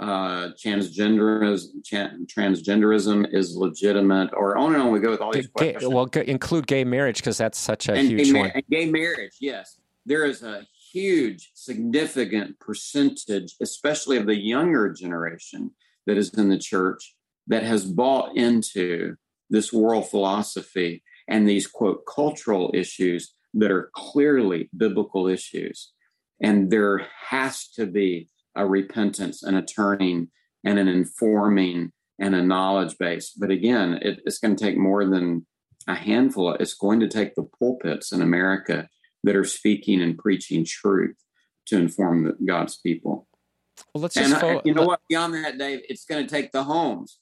uh, 0.01 0.49
transgenderism, 0.57 1.67
transgenderism 1.85 3.33
is 3.33 3.55
legitimate, 3.55 4.31
or 4.33 4.57
on 4.57 4.73
and 4.73 4.81
on 4.81 4.91
we 4.91 4.99
go 4.99 5.11
with 5.11 5.21
all 5.21 5.31
these 5.31 5.47
gay, 5.47 5.73
questions. 5.73 5.93
Well, 5.93 6.09
include 6.25 6.65
gay 6.65 6.83
marriage 6.83 7.17
because 7.17 7.37
that's 7.37 7.59
such 7.59 7.87
a 7.87 7.93
and, 7.93 8.07
huge 8.07 8.29
and, 8.29 8.37
one. 8.39 8.51
And 8.55 8.63
gay 8.67 8.89
marriage, 8.89 9.35
yes, 9.39 9.79
there 10.07 10.25
is 10.25 10.41
a 10.41 10.65
huge, 10.91 11.51
significant 11.53 12.59
percentage, 12.59 13.55
especially 13.61 14.17
of 14.17 14.25
the 14.25 14.35
younger 14.35 14.91
generation 14.91 15.71
that 16.07 16.17
is 16.17 16.33
in 16.33 16.49
the 16.49 16.57
church, 16.57 17.15
that 17.47 17.61
has 17.61 17.85
bought 17.85 18.35
into 18.35 19.15
this 19.51 19.71
world 19.71 20.09
philosophy 20.09 21.03
and 21.27 21.47
these 21.47 21.67
quote 21.67 22.03
cultural 22.07 22.71
issues 22.73 23.35
that 23.53 23.69
are 23.69 23.91
clearly 23.93 24.67
biblical 24.75 25.27
issues. 25.27 25.91
And 26.41 26.71
there 26.71 27.07
has 27.27 27.67
to 27.75 27.85
be 27.85 28.29
a 28.55 28.65
repentance 28.65 29.43
and 29.43 29.57
a 29.57 29.61
turning 29.61 30.29
and 30.63 30.79
an 30.79 30.87
informing 30.87 31.91
and 32.19 32.35
a 32.35 32.43
knowledge 32.43 32.97
base. 32.97 33.31
But 33.31 33.51
again, 33.51 33.99
it, 34.01 34.21
it's 34.25 34.39
going 34.39 34.55
to 34.55 34.63
take 34.63 34.77
more 34.77 35.05
than 35.05 35.45
a 35.87 35.95
handful. 35.95 36.53
It's 36.53 36.75
going 36.75 36.99
to 36.99 37.07
take 37.07 37.35
the 37.35 37.47
pulpits 37.59 38.11
in 38.11 38.21
America 38.21 38.87
that 39.23 39.35
are 39.35 39.43
speaking 39.45 40.01
and 40.01 40.17
preaching 40.17 40.65
truth 40.65 41.17
to 41.67 41.77
inform 41.77 42.35
God's 42.45 42.77
people. 42.77 43.27
Well, 43.93 44.03
let's 44.03 44.15
just 44.15 44.31
and 44.31 44.39
follow, 44.39 44.61
you 44.63 44.73
know 44.73 44.85
what? 44.85 45.01
Beyond 45.09 45.33
that, 45.33 45.57
Dave, 45.57 45.81
it's 45.89 46.05
going 46.05 46.25
to 46.25 46.29
take 46.29 46.51
the 46.51 46.63
homes. 46.63 47.19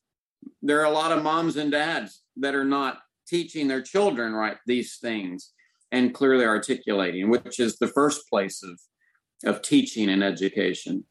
There 0.62 0.82
are 0.82 0.86
a 0.86 0.92
lot 0.92 1.12
of 1.12 1.24
moms 1.24 1.56
and 1.56 1.72
dads 1.72 2.22
that 2.38 2.56
are 2.56 2.66
not 2.66 3.00
teaching 3.28 3.68
their 3.68 3.82
children 3.82 4.34
right 4.34 4.58
these 4.66 4.98
things 4.98 5.54
and 5.92 6.14
clearly 6.14 6.46
articulating, 6.46 7.30
which 7.30 7.60
is 7.60 7.78
the 7.78 7.88
first 7.88 8.28
place 8.30 8.64
of 8.64 8.80
of 9.46 9.62
teaching 9.62 10.10
and 10.10 10.24
education 10.24 11.06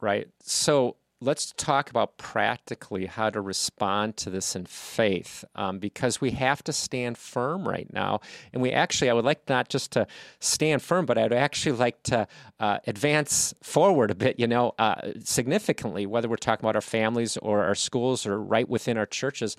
right? 0.00 0.28
So 0.40 0.96
let's 1.20 1.52
talk 1.56 1.88
about 1.88 2.18
practically 2.18 3.06
how 3.06 3.30
to 3.30 3.40
respond 3.40 4.16
to 4.18 4.28
this 4.28 4.54
in 4.54 4.66
faith 4.66 5.44
um, 5.54 5.78
because 5.78 6.20
we 6.20 6.32
have 6.32 6.62
to 6.62 6.72
stand 6.72 7.16
firm 7.16 7.66
right 7.66 7.90
now. 7.92 8.20
And 8.52 8.60
we 8.60 8.70
actually, 8.70 9.08
I 9.08 9.14
would 9.14 9.24
like 9.24 9.48
not 9.48 9.68
just 9.68 9.92
to 9.92 10.06
stand 10.40 10.82
firm, 10.82 11.06
but 11.06 11.16
I'd 11.16 11.32
actually 11.32 11.72
like 11.72 12.02
to 12.04 12.28
uh, 12.60 12.78
advance 12.86 13.54
forward 13.62 14.10
a 14.10 14.14
bit, 14.14 14.38
you 14.38 14.46
know, 14.46 14.74
uh, 14.78 15.12
significantly, 15.24 16.04
whether 16.04 16.28
we're 16.28 16.36
talking 16.36 16.64
about 16.64 16.76
our 16.76 16.82
families 16.82 17.36
or 17.38 17.64
our 17.64 17.74
schools 17.74 18.26
or 18.26 18.38
right 18.40 18.68
within 18.68 18.98
our 18.98 19.06
churches. 19.06 19.56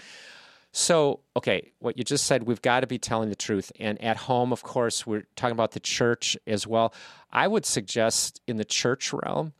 So, 0.73 1.21
okay, 1.35 1.71
what 1.79 1.97
you 1.97 2.03
just 2.03 2.25
said, 2.25 2.43
we've 2.43 2.61
got 2.61 2.81
to 2.81 2.87
be 2.87 2.99
telling 2.99 3.29
the 3.29 3.35
truth. 3.35 3.71
And 3.79 3.99
at 4.03 4.17
home, 4.17 4.51
of 4.53 4.61
course, 4.61 5.07
we're 5.07 5.25
talking 5.35 5.53
about 5.53 5.71
the 5.71 5.79
church 5.79 6.37
as 6.45 6.67
well. 6.67 6.93
I 7.31 7.47
would 7.47 7.65
suggest 7.65 8.41
in 8.45 8.57
the 8.57 8.65
church 8.65 9.11
realm, 9.11 9.53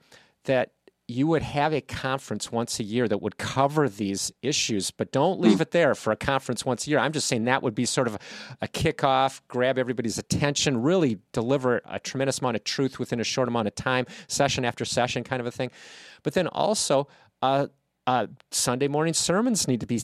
that 0.47 0.71
you 1.09 1.25
would 1.25 1.41
have 1.41 1.73
a 1.73 1.79
conference 1.79 2.51
once 2.51 2.81
a 2.81 2.83
year 2.83 3.07
that 3.07 3.21
would 3.21 3.37
cover 3.37 3.87
these 3.87 4.29
issues, 4.41 4.91
but 4.91 5.13
don't 5.13 5.39
leave 5.39 5.61
it 5.61 5.71
there 5.71 5.95
for 5.95 6.11
a 6.11 6.17
conference 6.17 6.65
once 6.65 6.85
a 6.85 6.89
year. 6.89 6.99
I'm 6.99 7.13
just 7.13 7.27
saying 7.27 7.45
that 7.45 7.63
would 7.63 7.75
be 7.75 7.85
sort 7.85 8.07
of 8.07 8.17
a 8.61 8.67
kickoff, 8.67 9.39
grab 9.47 9.77
everybody's 9.77 10.17
attention, 10.17 10.81
really 10.81 11.19
deliver 11.31 11.81
a 11.85 11.97
tremendous 11.99 12.39
amount 12.39 12.57
of 12.57 12.65
truth 12.65 12.99
within 12.99 13.21
a 13.21 13.23
short 13.23 13.47
amount 13.47 13.69
of 13.69 13.75
time, 13.75 14.05
session 14.27 14.65
after 14.65 14.83
session, 14.83 15.23
kind 15.23 15.39
of 15.39 15.45
a 15.45 15.51
thing. 15.51 15.71
But 16.23 16.33
then 16.33 16.47
also, 16.47 17.07
uh, 17.41 17.67
uh, 18.05 18.27
Sunday 18.51 18.87
morning 18.89 19.13
sermons 19.13 19.67
need 19.67 19.81
to 19.81 19.87
be 19.87 20.01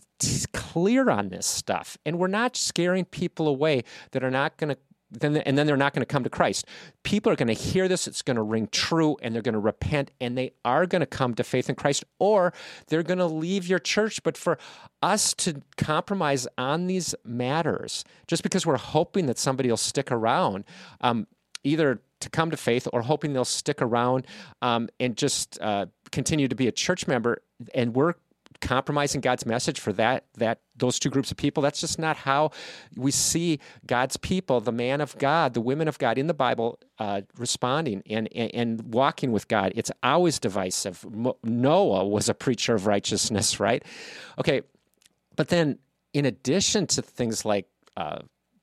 clear 0.54 1.10
on 1.10 1.30
this 1.30 1.46
stuff. 1.46 1.98
And 2.06 2.18
we're 2.18 2.28
not 2.28 2.56
scaring 2.56 3.06
people 3.06 3.48
away 3.48 3.84
that 4.12 4.24
are 4.24 4.32
not 4.32 4.58
going 4.58 4.70
to 4.70 4.78
then 5.20 5.38
and 5.38 5.58
then 5.58 5.68
they're 5.68 5.78
not 5.78 5.94
going 5.94 6.02
to 6.02 6.06
come 6.06 6.24
to 6.24 6.30
Christ. 6.30 6.66
People 7.04 7.32
are 7.32 7.36
going 7.36 7.48
to 7.48 7.54
hear 7.54 7.88
this, 7.88 8.08
it's 8.08 8.22
going 8.22 8.36
to 8.36 8.44
ring 8.44 8.68
true, 8.72 9.18
and 9.22 9.34
they're 9.34 9.42
going 9.42 9.54
to 9.54 9.60
repent, 9.60 10.12
and 10.20 10.38
they 10.38 10.54
are 10.66 10.86
going 10.86 11.02
to 11.02 11.06
come 11.06 11.34
to 11.36 11.44
faith 11.44 11.70
in 11.70 11.76
Christ, 11.76 12.04
or 12.20 12.54
they're 12.88 13.04
going 13.04 13.20
to 13.20 13.26
leave 13.26 13.68
your 13.68 13.80
church. 13.80 14.24
But 14.24 14.38
for 14.38 14.58
us 15.02 15.34
to 15.36 15.62
compromise 15.78 16.48
on 16.58 16.88
these 16.88 17.16
matters, 17.24 18.04
just 18.28 18.44
because 18.44 18.66
we're 18.66 18.78
hoping 18.78 19.26
that 19.28 19.38
somebody 19.38 19.70
will 19.70 19.78
stick 19.78 20.12
around, 20.12 20.66
um, 21.02 21.28
either 21.64 22.02
to 22.20 22.30
come 22.30 22.52
to 22.52 22.58
faith 22.58 22.88
or 22.94 23.02
hoping 23.02 23.34
they'll 23.34 23.46
stick 23.46 23.82
around 23.82 24.26
um, 24.62 24.90
and 25.00 25.18
just 25.18 25.60
uh, 25.62 25.86
continue 26.12 26.48
to 26.48 26.56
be 26.56 26.68
a 26.68 26.72
church 26.72 27.08
member, 27.08 27.42
and 27.74 27.96
we're 27.96 28.14
compromising 28.64 29.20
God's 29.20 29.46
message 29.46 29.80
for 29.80 29.92
that 29.94 30.26
that 30.38 30.62
those 30.76 30.98
two 30.98 31.10
groups 31.10 31.30
of 31.30 31.38
people. 31.38 31.62
That's 31.62 31.82
just 31.82 32.00
not 32.00 32.16
how 32.18 32.52
we 32.96 33.12
see 33.12 33.60
God's 33.86 34.18
people, 34.18 34.62
the 34.62 34.72
man 34.72 35.02
of 35.02 35.18
God, 35.18 35.54
the 35.54 35.62
women 35.62 35.88
of 35.88 36.00
God 36.00 36.18
in 36.18 36.28
the 36.28 36.34
Bible, 36.34 36.80
uh, 36.98 37.22
responding 37.38 38.02
and, 38.10 38.28
and, 38.34 38.52
and 38.56 38.94
walking 38.94 39.32
with 39.32 39.48
God. 39.48 39.74
It's 39.76 39.92
always 40.02 40.40
divisive. 40.40 41.06
Noah 41.44 42.08
was 42.08 42.30
a 42.30 42.34
preacher 42.34 42.74
of 42.74 42.88
righteousness, 42.88 43.60
right? 43.60 43.84
Okay, 44.40 44.62
but 45.36 45.50
then 45.50 45.78
in 46.14 46.26
addition 46.26 46.88
to 46.88 47.02
things 47.02 47.44
like 47.44 47.68
uh, 47.98 48.20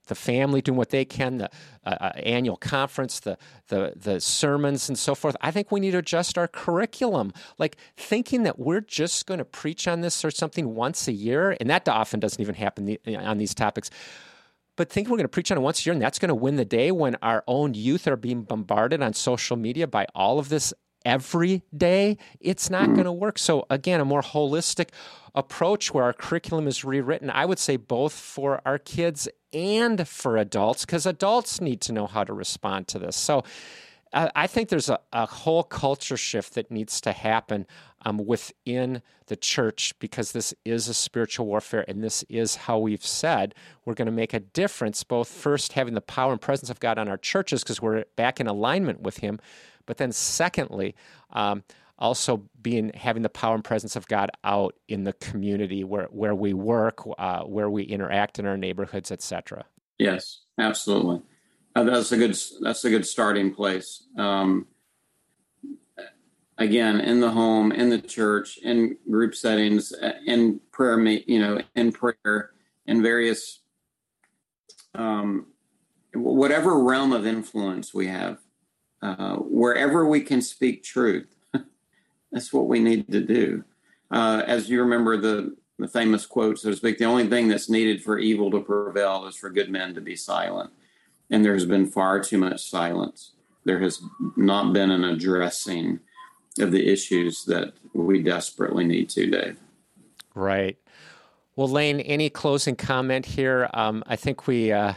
the 0.07 0.15
family 0.15 0.61
doing 0.61 0.77
what 0.77 0.89
they 0.89 1.05
can, 1.05 1.37
the 1.37 1.49
uh, 1.85 1.97
uh, 2.01 2.11
annual 2.17 2.57
conference, 2.57 3.19
the, 3.19 3.37
the 3.67 3.93
the 3.95 4.19
sermons 4.19 4.89
and 4.89 4.97
so 4.97 5.15
forth. 5.15 5.35
I 5.41 5.51
think 5.51 5.71
we 5.71 5.79
need 5.79 5.91
to 5.91 5.99
adjust 5.99 6.37
our 6.37 6.47
curriculum. 6.47 7.33
Like 7.57 7.77
thinking 7.97 8.43
that 8.43 8.59
we're 8.59 8.81
just 8.81 9.25
going 9.25 9.37
to 9.37 9.45
preach 9.45 9.87
on 9.87 10.01
this 10.01 10.25
or 10.25 10.31
something 10.31 10.75
once 10.75 11.07
a 11.07 11.13
year, 11.13 11.55
and 11.59 11.69
that 11.69 11.87
often 11.87 12.19
doesn't 12.19 12.41
even 12.41 12.55
happen 12.55 12.97
on 13.07 13.37
these 13.37 13.53
topics. 13.53 13.89
But 14.77 14.89
thinking 14.89 15.11
we're 15.11 15.17
going 15.17 15.25
to 15.25 15.29
preach 15.29 15.51
on 15.51 15.57
it 15.57 15.61
once 15.61 15.81
a 15.81 15.83
year 15.85 15.93
and 15.93 16.01
that's 16.01 16.17
going 16.17 16.29
to 16.29 16.35
win 16.35 16.55
the 16.55 16.65
day 16.65 16.91
when 16.91 17.15
our 17.21 17.43
own 17.45 17.73
youth 17.73 18.07
are 18.07 18.15
being 18.15 18.43
bombarded 18.43 19.01
on 19.03 19.13
social 19.13 19.57
media 19.57 19.85
by 19.85 20.07
all 20.15 20.39
of 20.39 20.49
this 20.49 20.73
every 21.05 21.63
day, 21.75 22.17
it's 22.39 22.69
not 22.69 22.87
going 22.87 23.05
to 23.05 23.11
work. 23.11 23.37
So, 23.37 23.65
again, 23.69 23.99
a 23.99 24.05
more 24.05 24.21
holistic 24.21 24.89
approach 25.33 25.93
where 25.93 26.03
our 26.03 26.13
curriculum 26.13 26.67
is 26.67 26.83
rewritten, 26.83 27.29
I 27.29 27.45
would 27.45 27.59
say 27.59 27.77
both 27.77 28.13
for 28.13 28.61
our 28.65 28.77
kids 28.77 29.27
and 29.53 30.07
for 30.07 30.37
adults, 30.37 30.85
because 30.85 31.05
adults 31.05 31.61
need 31.61 31.81
to 31.81 31.93
know 31.93 32.07
how 32.07 32.23
to 32.23 32.33
respond 32.33 32.87
to 32.89 32.99
this. 32.99 33.15
So, 33.15 33.43
uh, 34.13 34.29
I 34.35 34.47
think 34.47 34.69
there's 34.69 34.89
a, 34.89 34.99
a, 35.13 35.25
whole 35.25 35.63
culture 35.63 36.17
shift 36.17 36.55
that 36.55 36.69
needs 36.69 36.99
to 37.01 37.13
happen 37.13 37.65
um, 38.03 38.17
within 38.25 39.01
the 39.27 39.37
church 39.37 39.93
because 39.99 40.33
this 40.33 40.53
is 40.65 40.89
a 40.89 40.93
spiritual 40.93 41.45
warfare 41.45 41.85
and 41.87 42.03
this 42.03 42.23
is 42.23 42.55
how 42.55 42.77
we've 42.77 43.05
said 43.05 43.55
we're 43.85 43.93
going 43.93 44.07
to 44.07 44.11
make 44.11 44.33
a 44.33 44.41
difference, 44.41 45.03
both 45.03 45.29
first 45.29 45.73
having 45.73 45.93
the 45.93 46.01
power 46.01 46.33
and 46.33 46.41
presence 46.41 46.69
of 46.69 46.81
God 46.81 46.97
on 46.97 47.07
our 47.07 47.17
churches 47.17 47.63
because 47.63 47.81
we're 47.81 48.03
back 48.17 48.41
in 48.41 48.47
alignment 48.47 49.01
with 49.01 49.19
Him, 49.19 49.39
but 49.85 49.97
then 49.97 50.11
secondly, 50.11 50.95
um, 51.31 51.63
also 51.99 52.43
being 52.61 52.91
having 52.95 53.21
the 53.21 53.29
power 53.29 53.53
and 53.55 53.63
presence 53.63 53.95
of 53.95 54.07
God 54.07 54.31
out 54.43 54.75
in 54.87 55.03
the 55.03 55.13
community 55.13 55.83
where 55.83 56.07
where 56.07 56.35
we 56.35 56.53
work, 56.53 57.03
uh, 57.17 57.43
where 57.43 57.69
we 57.69 57.83
interact 57.83 58.39
in 58.39 58.45
our 58.45 58.57
neighborhoods, 58.57 59.11
etc. 59.11 59.65
Yes, 59.99 60.41
absolutely. 60.57 61.21
Uh, 61.75 61.83
that's 61.83 62.11
a 62.11 62.17
good 62.17 62.37
that's 62.61 62.83
a 62.83 62.89
good 62.89 63.05
starting 63.05 63.53
place. 63.53 64.03
Um, 64.17 64.67
again, 66.57 66.99
in 66.99 67.19
the 67.19 67.31
home, 67.31 67.71
in 67.71 67.89
the 67.89 68.01
church, 68.01 68.57
in 68.57 68.97
group 69.09 69.35
settings, 69.35 69.93
in 70.25 70.59
prayer, 70.71 70.99
you 70.99 71.39
know, 71.39 71.61
in 71.75 71.91
prayer, 71.91 72.51
in 72.85 73.01
various 73.01 73.61
um, 74.95 75.47
whatever 76.13 76.79
realm 76.79 77.13
of 77.13 77.25
influence 77.25 77.93
we 77.93 78.07
have, 78.07 78.39
uh, 79.01 79.35
wherever 79.37 80.05
we 80.05 80.21
can 80.21 80.41
speak 80.41 80.83
truth 80.83 81.35
that's 82.31 82.53
what 82.53 82.67
we 82.67 82.79
need 82.79 83.11
to 83.11 83.21
do. 83.21 83.63
Uh, 84.09 84.43
as 84.45 84.69
you 84.69 84.81
remember 84.81 85.17
the, 85.17 85.55
the 85.79 85.87
famous 85.87 86.25
quote, 86.25 86.59
so 86.59 86.69
to 86.69 86.75
speak, 86.75 86.97
the 86.97 87.05
only 87.05 87.27
thing 87.27 87.47
that's 87.47 87.69
needed 87.69 88.03
for 88.03 88.17
evil 88.17 88.51
to 88.51 88.59
prevail 88.59 89.25
is 89.25 89.35
for 89.35 89.49
good 89.49 89.69
men 89.69 89.93
to 89.95 90.01
be 90.01 90.15
silent. 90.15 90.71
And 91.29 91.45
there's 91.45 91.65
been 91.65 91.87
far 91.87 92.19
too 92.19 92.37
much 92.37 92.69
silence. 92.69 93.31
There 93.63 93.79
has 93.79 94.01
not 94.35 94.73
been 94.73 94.91
an 94.91 95.03
addressing 95.03 95.99
of 96.59 96.71
the 96.71 96.91
issues 96.91 97.45
that 97.45 97.73
we 97.93 98.21
desperately 98.21 98.83
need 98.83 99.09
to, 99.11 99.29
Dave. 99.29 99.57
Right. 100.35 100.77
Well, 101.55 101.69
Lane, 101.69 101.99
any 102.01 102.29
closing 102.29 102.75
comment 102.75 103.25
here? 103.25 103.69
Um, 103.73 104.03
I 104.07 104.15
think 104.15 104.47
we. 104.47 104.71
Uh 104.71 104.93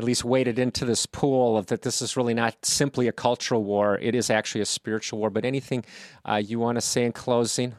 at 0.00 0.04
least 0.04 0.24
waded 0.24 0.58
into 0.58 0.86
this 0.86 1.04
pool 1.04 1.58
of 1.58 1.66
that 1.66 1.82
this 1.82 2.00
is 2.00 2.16
really 2.16 2.32
not 2.32 2.56
simply 2.64 3.06
a 3.06 3.12
cultural 3.12 3.62
war, 3.62 3.98
it 4.00 4.14
is 4.14 4.30
actually 4.30 4.62
a 4.62 4.66
spiritual 4.66 5.18
war. 5.18 5.28
But 5.28 5.44
anything 5.44 5.84
uh, 6.24 6.36
you 6.36 6.58
want 6.58 6.76
to 6.76 6.80
say 6.80 7.04
in 7.04 7.12
closing? 7.12 7.74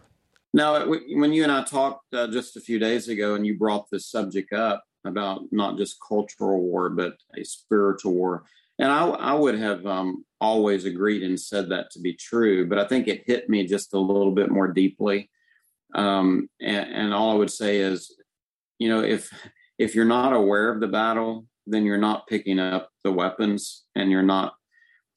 Now, 0.53 0.85
when 0.85 1.33
you 1.33 1.41
and 1.41 1.51
I 1.51 1.63
talked 1.63 2.13
uh, 2.13 2.27
just 2.27 2.57
a 2.57 2.61
few 2.61 2.77
days 2.77 3.07
ago 3.07 3.33
and 3.33 3.45
you 3.45 3.57
brought 3.57 3.89
this 3.89 4.05
subject 4.05 4.53
up 4.53 4.83
about 5.03 5.41
not 5.51 5.77
just 5.77 5.97
cultural 6.07 6.61
war, 6.61 6.89
but 6.89 7.13
a 7.35 7.43
spiritual 7.43 8.13
war, 8.13 8.43
and 8.77 8.91
I, 8.91 9.07
I 9.07 9.33
would 9.33 9.57
have 9.57 9.85
um, 9.87 10.23
always 10.39 10.85
agreed 10.85 11.23
and 11.23 11.39
said 11.39 11.69
that 11.69 11.89
to 11.91 11.99
be 11.99 12.13
true, 12.13 12.67
but 12.67 12.77
I 12.77 12.85
think 12.85 13.07
it 13.07 13.23
hit 13.25 13.49
me 13.49 13.65
just 13.65 13.95
a 13.95 13.99
little 13.99 14.31
bit 14.31 14.51
more 14.51 14.67
deeply. 14.67 15.31
Um, 15.95 16.49
and, 16.59 16.93
and 16.93 17.13
all 17.13 17.31
I 17.31 17.35
would 17.35 17.51
say 17.51 17.77
is, 17.77 18.15
you 18.77 18.89
know, 18.89 19.01
if 19.01 19.29
if 19.79 19.95
you're 19.95 20.05
not 20.05 20.33
aware 20.33 20.69
of 20.71 20.79
the 20.79 20.87
battle, 20.87 21.47
then 21.67 21.85
you're 21.85 21.97
not 21.97 22.27
picking 22.27 22.59
up 22.59 22.89
the 23.03 23.11
weapons 23.11 23.85
and 23.95 24.11
you're 24.11 24.23
not 24.23 24.53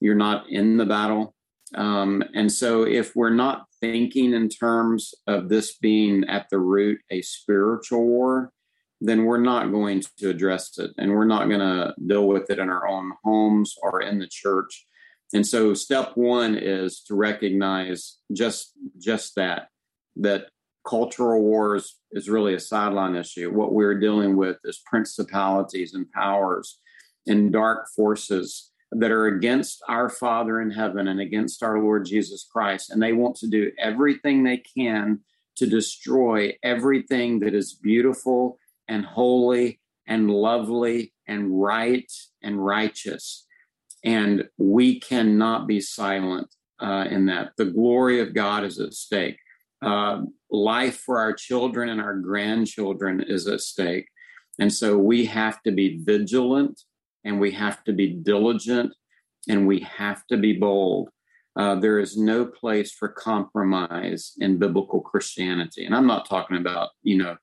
you're 0.00 0.14
not 0.14 0.48
in 0.50 0.76
the 0.76 0.84
battle. 0.84 1.34
Um, 1.74 2.22
and 2.34 2.52
so 2.52 2.82
if 2.82 3.16
we're 3.16 3.30
not 3.30 3.66
thinking 3.80 4.34
in 4.34 4.48
terms 4.48 5.14
of 5.26 5.48
this 5.48 5.78
being 5.78 6.24
at 6.24 6.46
the 6.50 6.58
root 6.58 7.00
a 7.10 7.22
spiritual 7.22 8.04
war 8.04 8.52
then 9.00 9.24
we're 9.26 9.40
not 9.40 9.70
going 9.70 10.02
to 10.18 10.30
address 10.30 10.78
it 10.78 10.90
and 10.96 11.12
we're 11.12 11.26
not 11.26 11.48
going 11.48 11.60
to 11.60 11.94
deal 12.06 12.26
with 12.26 12.48
it 12.50 12.58
in 12.58 12.70
our 12.70 12.88
own 12.88 13.12
homes 13.22 13.74
or 13.82 14.00
in 14.00 14.18
the 14.18 14.26
church. 14.26 14.86
And 15.34 15.46
so 15.46 15.74
step 15.74 16.12
one 16.14 16.56
is 16.56 17.02
to 17.08 17.14
recognize 17.14 18.18
just 18.32 18.72
just 18.98 19.34
that 19.34 19.68
that 20.16 20.46
cultural 20.86 21.42
wars 21.42 21.98
is 22.12 22.28
really 22.28 22.54
a 22.54 22.60
sideline 22.60 23.16
issue. 23.16 23.50
What 23.50 23.72
we're 23.72 23.98
dealing 23.98 24.36
with 24.36 24.58
is 24.64 24.82
principalities 24.86 25.94
and 25.94 26.10
powers 26.10 26.78
and 27.26 27.52
dark 27.52 27.88
forces 27.94 28.70
that 28.92 29.10
are 29.10 29.26
against 29.26 29.82
our 29.88 30.08
Father 30.08 30.60
in 30.60 30.70
heaven 30.70 31.08
and 31.08 31.20
against 31.20 31.62
our 31.62 31.82
Lord 31.82 32.04
Jesus 32.04 32.46
Christ. 32.50 32.90
And 32.90 33.02
they 33.02 33.12
want 33.12 33.36
to 33.36 33.48
do 33.48 33.72
everything 33.78 34.44
they 34.44 34.58
can 34.58 35.20
to 35.56 35.66
destroy 35.66 36.56
everything 36.62 37.40
that 37.40 37.54
is 37.54 37.74
beautiful 37.74 38.58
and 38.88 39.04
holy 39.04 39.80
and 40.06 40.30
lovely 40.30 41.12
and 41.26 41.60
right 41.60 42.10
and 42.42 42.64
righteous. 42.64 43.46
And 44.04 44.44
we 44.58 45.00
cannot 45.00 45.66
be 45.66 45.80
silent 45.80 46.48
uh, 46.80 47.06
in 47.10 47.26
that. 47.26 47.52
The 47.56 47.64
glory 47.64 48.20
of 48.20 48.34
God 48.34 48.64
is 48.64 48.78
at 48.78 48.92
stake. 48.92 49.38
Uh, 49.84 50.22
life 50.50 50.98
for 50.98 51.18
our 51.18 51.34
children 51.34 51.90
and 51.90 52.00
our 52.00 52.14
grandchildren 52.14 53.22
is 53.26 53.46
at 53.46 53.60
stake. 53.60 54.06
And 54.58 54.72
so 54.72 54.96
we 54.96 55.26
have 55.26 55.62
to 55.64 55.72
be 55.72 55.98
vigilant 56.02 56.80
and 57.24 57.38
we 57.38 57.50
have 57.52 57.84
to 57.84 57.92
be 57.92 58.14
diligent 58.14 58.94
and 59.48 59.66
we 59.66 59.80
have 59.80 60.26
to 60.28 60.38
be 60.38 60.54
bold. 60.54 61.10
Uh, 61.56 61.74
there 61.74 61.98
is 61.98 62.16
no 62.16 62.46
place 62.46 62.92
for 62.92 63.08
compromise 63.08 64.32
in 64.38 64.58
biblical 64.58 65.00
Christianity. 65.00 65.84
And 65.84 65.94
I'm 65.94 66.06
not 66.06 66.28
talking 66.28 66.56
about, 66.56 66.90
you 67.02 67.18
know, 67.18 67.36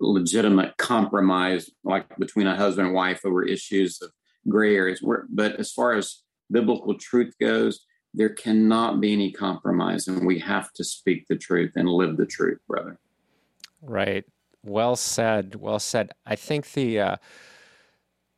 legitimate 0.00 0.76
compromise 0.76 1.70
like 1.84 2.06
between 2.18 2.46
a 2.46 2.56
husband 2.56 2.86
and 2.86 2.94
wife 2.94 3.20
over 3.24 3.42
issues 3.42 4.00
of 4.00 4.10
gray 4.48 4.76
areas. 4.76 5.04
But 5.28 5.56
as 5.56 5.72
far 5.72 5.94
as 5.94 6.22
biblical 6.50 6.94
truth 6.94 7.34
goes, 7.40 7.84
there 8.14 8.28
cannot 8.28 9.00
be 9.00 9.12
any 9.12 9.32
compromise 9.32 10.08
and 10.08 10.26
we 10.26 10.38
have 10.38 10.72
to 10.72 10.84
speak 10.84 11.26
the 11.28 11.36
truth 11.36 11.72
and 11.76 11.88
live 11.88 12.16
the 12.16 12.26
truth 12.26 12.58
brother. 12.66 12.98
Right. 13.82 14.24
Well 14.64 14.96
said. 14.96 15.54
Well 15.54 15.78
said. 15.78 16.10
I 16.26 16.36
think 16.36 16.72
the 16.72 17.00
uh, 17.00 17.16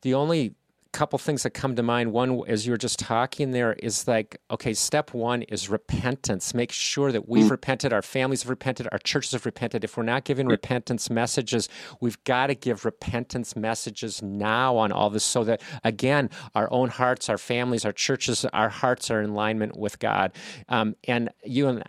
the 0.03 0.15
only 0.15 0.55
couple 0.93 1.19
things 1.19 1.43
that 1.43 1.51
come 1.51 1.75
to 1.77 1.83
mind. 1.83 2.13
One, 2.13 2.43
as 2.47 2.67
you 2.67 2.73
were 2.73 2.79
just 2.79 2.99
talking 2.99 3.51
there, 3.51 3.73
is 3.75 4.07
like, 4.07 4.41
okay, 4.51 4.75
step 4.75 5.15
one 5.15 5.43
is 5.43 5.69
repentance. 5.69 6.55
Make 6.55 6.73
sure 6.73 7.11
that 7.13 7.29
we've 7.29 7.47
mm. 7.47 7.51
repented, 7.51 7.93
our 7.93 8.03
families 8.03 8.43
have 8.43 8.51
repented, 8.51 8.89
our 8.93 8.99
churches 8.99 9.33
have 9.33 9.47
repented. 9.47 9.85
If 9.85 9.97
we're 9.97 10.03
not 10.03 10.25
giving 10.25 10.47
repentance 10.47 11.11
messages, 11.11 11.69
we've 12.01 12.23
got 12.25 12.49
to 12.49 12.55
give 12.55 12.85
repentance 12.85 13.57
messages 13.57 14.23
now 14.23 14.77
on 14.77 14.93
all 14.93 15.11
this 15.11 15.25
so 15.25 15.45
that, 15.45 15.63
again, 15.85 16.31
our 16.55 16.73
own 16.73 16.89
hearts, 16.89 17.29
our 17.29 17.39
families, 17.39 17.85
our 17.85 17.93
churches, 17.93 18.45
our 18.53 18.69
hearts 18.69 19.11
are 19.11 19.21
in 19.21 19.31
alignment 19.31 19.77
with 19.77 19.99
God. 19.99 20.33
Um, 20.69 20.97
and 21.09 21.31
you 21.45 21.69
and 21.69 21.83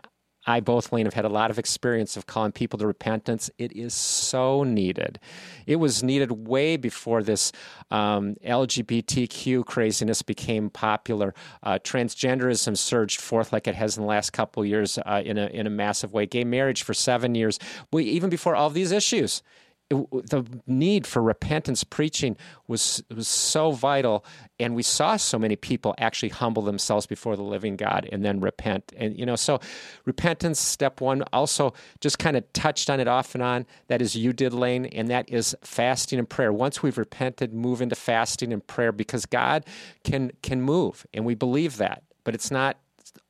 I 0.45 0.59
both, 0.59 0.91
Lane, 0.91 1.05
have 1.05 1.13
had 1.13 1.25
a 1.25 1.29
lot 1.29 1.51
of 1.51 1.59
experience 1.59 2.17
of 2.17 2.25
calling 2.25 2.51
people 2.51 2.77
to 2.79 2.87
repentance. 2.87 3.49
It 3.57 3.71
is 3.73 3.93
so 3.93 4.63
needed. 4.63 5.19
It 5.65 5.77
was 5.77 6.03
needed 6.03 6.47
way 6.47 6.77
before 6.77 7.23
this 7.23 7.51
um, 7.91 8.35
LGBTQ 8.45 9.65
craziness 9.65 10.21
became 10.21 10.69
popular. 10.69 11.33
Uh, 11.61 11.79
transgenderism 11.83 12.77
surged 12.77 13.21
forth 13.21 13.53
like 13.53 13.67
it 13.67 13.75
has 13.75 13.97
in 13.97 14.03
the 14.03 14.09
last 14.09 14.31
couple 14.31 14.65
years 14.65 14.97
uh, 15.05 15.21
in 15.23 15.37
a 15.37 15.47
in 15.47 15.67
a 15.67 15.69
massive 15.69 16.13
way. 16.13 16.25
Gay 16.25 16.43
marriage 16.43 16.83
for 16.83 16.93
seven 16.93 17.35
years. 17.35 17.59
We, 17.91 18.03
even 18.05 18.29
before 18.29 18.55
all 18.55 18.69
these 18.69 18.91
issues, 18.91 19.41
the 19.89 20.45
need 20.65 21.05
for 21.05 21.21
repentance 21.21 21.83
preaching 21.83 22.35
was 22.67 23.03
was 23.13 23.27
so 23.27 23.71
vital, 23.71 24.25
and 24.59 24.75
we 24.75 24.83
saw 24.83 25.17
so 25.17 25.37
many 25.37 25.55
people 25.55 25.93
actually 25.97 26.29
humble 26.29 26.63
themselves 26.63 27.05
before 27.05 27.35
the 27.35 27.43
living 27.43 27.75
God 27.75 28.07
and 28.11 28.23
then 28.23 28.39
repent. 28.39 28.93
And 28.95 29.17
you 29.17 29.25
know, 29.25 29.35
so 29.35 29.59
repentance, 30.05 30.59
step 30.59 31.01
one, 31.01 31.23
also 31.33 31.73
just 32.01 32.19
kind 32.19 32.37
of 32.37 32.51
touched 32.53 32.89
on 32.89 32.99
it 32.99 33.07
off 33.07 33.35
and 33.35 33.43
on. 33.43 33.65
That 33.87 34.01
is, 34.01 34.15
you 34.15 34.33
did, 34.33 34.53
Lane, 34.53 34.85
and 34.85 35.09
that 35.09 35.29
is 35.29 35.55
fasting 35.61 36.19
and 36.19 36.29
prayer. 36.29 36.51
Once 36.51 36.81
we've 36.81 36.97
repented, 36.97 37.53
move 37.53 37.81
into 37.81 37.95
fasting 37.95 38.53
and 38.53 38.65
prayer 38.65 38.91
because 38.91 39.25
God 39.25 39.65
can 40.03 40.31
can 40.41 40.61
move, 40.61 41.05
and 41.13 41.25
we 41.25 41.35
believe 41.35 41.77
that. 41.77 42.03
But 42.23 42.35
it's 42.35 42.51
not 42.51 42.77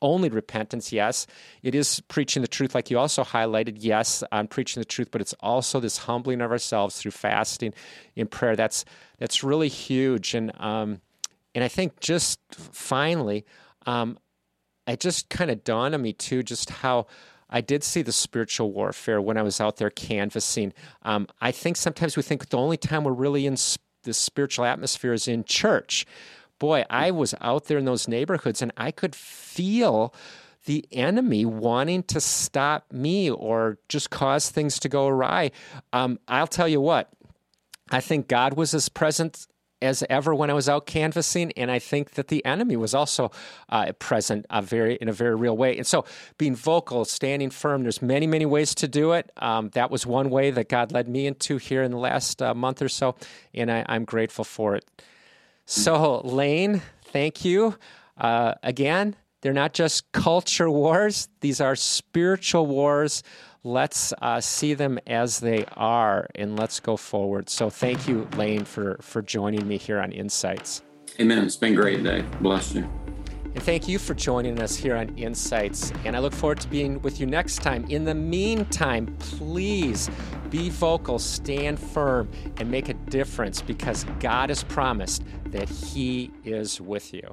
only 0.02 0.28
repentance, 0.28 0.92
yes. 0.92 1.26
It 1.62 1.74
is 1.74 2.00
preaching 2.08 2.42
the 2.42 2.48
truth, 2.48 2.74
like 2.74 2.90
you 2.90 2.98
also 2.98 3.24
highlighted. 3.24 3.76
Yes, 3.80 4.22
I'm 4.30 4.46
preaching 4.46 4.80
the 4.80 4.84
truth, 4.86 5.08
but 5.10 5.20
it's 5.20 5.34
also 5.40 5.80
this 5.80 5.98
humbling 5.98 6.40
of 6.40 6.50
ourselves 6.50 7.00
through 7.00 7.12
fasting 7.12 7.74
in 8.14 8.26
prayer. 8.26 8.56
That's 8.56 8.84
that's 9.18 9.42
really 9.42 9.68
huge, 9.68 10.34
and 10.34 10.52
um, 10.60 11.00
and 11.54 11.64
I 11.64 11.68
think 11.68 12.00
just 12.00 12.38
finally, 12.50 13.44
um, 13.86 14.18
it 14.86 15.00
just 15.00 15.30
kind 15.30 15.50
of 15.50 15.64
dawned 15.64 15.94
on 15.94 16.02
me 16.02 16.12
too, 16.12 16.42
just 16.42 16.70
how. 16.70 17.06
I 17.50 17.60
did 17.60 17.84
see 17.84 18.02
the 18.02 18.10
spiritual 18.10 18.72
warfare 18.72 19.20
when 19.20 19.36
I 19.36 19.42
was 19.42 19.60
out 19.60 19.76
there 19.76 19.90
canvassing. 19.90 20.72
Um, 21.02 21.28
I 21.40 21.52
think 21.52 21.76
sometimes 21.76 22.16
we 22.16 22.22
think 22.22 22.48
the 22.48 22.56
only 22.56 22.78
time 22.78 23.04
we're 23.04 23.12
really 23.12 23.46
in 23.46 23.56
the 24.02 24.14
spiritual 24.14 24.64
atmosphere 24.64 25.12
is 25.12 25.28
in 25.28 25.44
church 25.44 26.06
boy, 26.64 26.82
I 26.88 27.10
was 27.10 27.34
out 27.42 27.66
there 27.66 27.76
in 27.76 27.84
those 27.84 28.08
neighborhoods 28.08 28.62
and 28.62 28.72
I 28.78 28.90
could 28.90 29.14
feel 29.14 30.14
the 30.64 30.82
enemy 30.92 31.44
wanting 31.44 32.04
to 32.04 32.22
stop 32.22 32.90
me 32.90 33.30
or 33.30 33.76
just 33.90 34.08
cause 34.08 34.48
things 34.48 34.78
to 34.78 34.88
go 34.88 35.06
awry. 35.06 35.50
Um, 35.92 36.18
I'll 36.26 36.46
tell 36.46 36.66
you 36.66 36.80
what, 36.80 37.10
I 37.90 38.00
think 38.00 38.28
God 38.28 38.54
was 38.54 38.72
as 38.72 38.88
present 38.88 39.46
as 39.82 40.02
ever 40.08 40.34
when 40.34 40.48
I 40.48 40.54
was 40.54 40.66
out 40.66 40.86
canvassing, 40.86 41.52
and 41.58 41.70
I 41.70 41.78
think 41.78 42.12
that 42.12 42.28
the 42.28 42.42
enemy 42.46 42.76
was 42.76 42.94
also 42.94 43.30
uh, 43.68 43.92
present 43.98 44.46
uh, 44.48 44.62
very 44.62 44.94
in 44.94 45.10
a 45.10 45.12
very 45.12 45.34
real 45.34 45.54
way. 45.54 45.76
And 45.76 45.86
so, 45.86 46.06
being 46.38 46.56
vocal, 46.56 47.04
standing 47.04 47.50
firm. 47.50 47.82
There's 47.82 48.00
many, 48.00 48.26
many 48.26 48.46
ways 48.46 48.74
to 48.76 48.88
do 48.88 49.12
it. 49.12 49.30
Um, 49.36 49.68
that 49.74 49.90
was 49.90 50.06
one 50.06 50.30
way 50.30 50.50
that 50.50 50.70
God 50.70 50.92
led 50.92 51.06
me 51.06 51.26
into 51.26 51.58
here 51.58 51.82
in 51.82 51.90
the 51.90 51.98
last 51.98 52.40
uh, 52.40 52.54
month 52.54 52.80
or 52.80 52.88
so, 52.88 53.16
and 53.52 53.70
I, 53.70 53.84
I'm 53.86 54.06
grateful 54.06 54.44
for 54.44 54.74
it. 54.76 54.86
So, 55.66 56.20
Lane, 56.24 56.82
thank 57.04 57.44
you. 57.44 57.76
Uh, 58.16 58.54
again, 58.62 59.16
they're 59.40 59.52
not 59.52 59.74
just 59.74 60.10
culture 60.12 60.70
wars, 60.70 61.28
these 61.40 61.60
are 61.60 61.76
spiritual 61.76 62.66
wars. 62.66 63.22
Let's 63.66 64.12
uh, 64.20 64.42
see 64.42 64.74
them 64.74 64.98
as 65.06 65.40
they 65.40 65.64
are 65.74 66.28
and 66.34 66.58
let's 66.58 66.80
go 66.80 66.98
forward. 66.98 67.48
So, 67.48 67.70
thank 67.70 68.06
you, 68.06 68.28
Lane, 68.36 68.64
for, 68.64 68.98
for 69.00 69.22
joining 69.22 69.66
me 69.66 69.78
here 69.78 70.00
on 70.00 70.12
Insights. 70.12 70.82
Amen. 71.20 71.44
It's 71.44 71.56
been 71.56 71.74
great 71.74 72.02
Dave. 72.02 72.26
Bless 72.40 72.74
you. 72.74 72.88
And 73.54 73.62
thank 73.62 73.86
you 73.86 74.00
for 74.00 74.14
joining 74.14 74.60
us 74.60 74.74
here 74.74 74.96
on 74.96 75.16
Insights. 75.16 75.92
And 76.04 76.16
I 76.16 76.18
look 76.18 76.32
forward 76.32 76.60
to 76.60 76.68
being 76.68 77.00
with 77.02 77.20
you 77.20 77.26
next 77.26 77.58
time. 77.62 77.84
In 77.88 78.02
the 78.04 78.14
meantime, 78.14 79.14
please 79.20 80.10
be 80.50 80.70
vocal, 80.70 81.20
stand 81.20 81.78
firm, 81.78 82.28
and 82.56 82.68
make 82.68 82.88
a 82.88 82.94
difference 82.94 83.62
because 83.62 84.04
God 84.18 84.48
has 84.48 84.64
promised 84.64 85.22
that 85.46 85.68
He 85.68 86.32
is 86.42 86.80
with 86.80 87.14
you. 87.14 87.32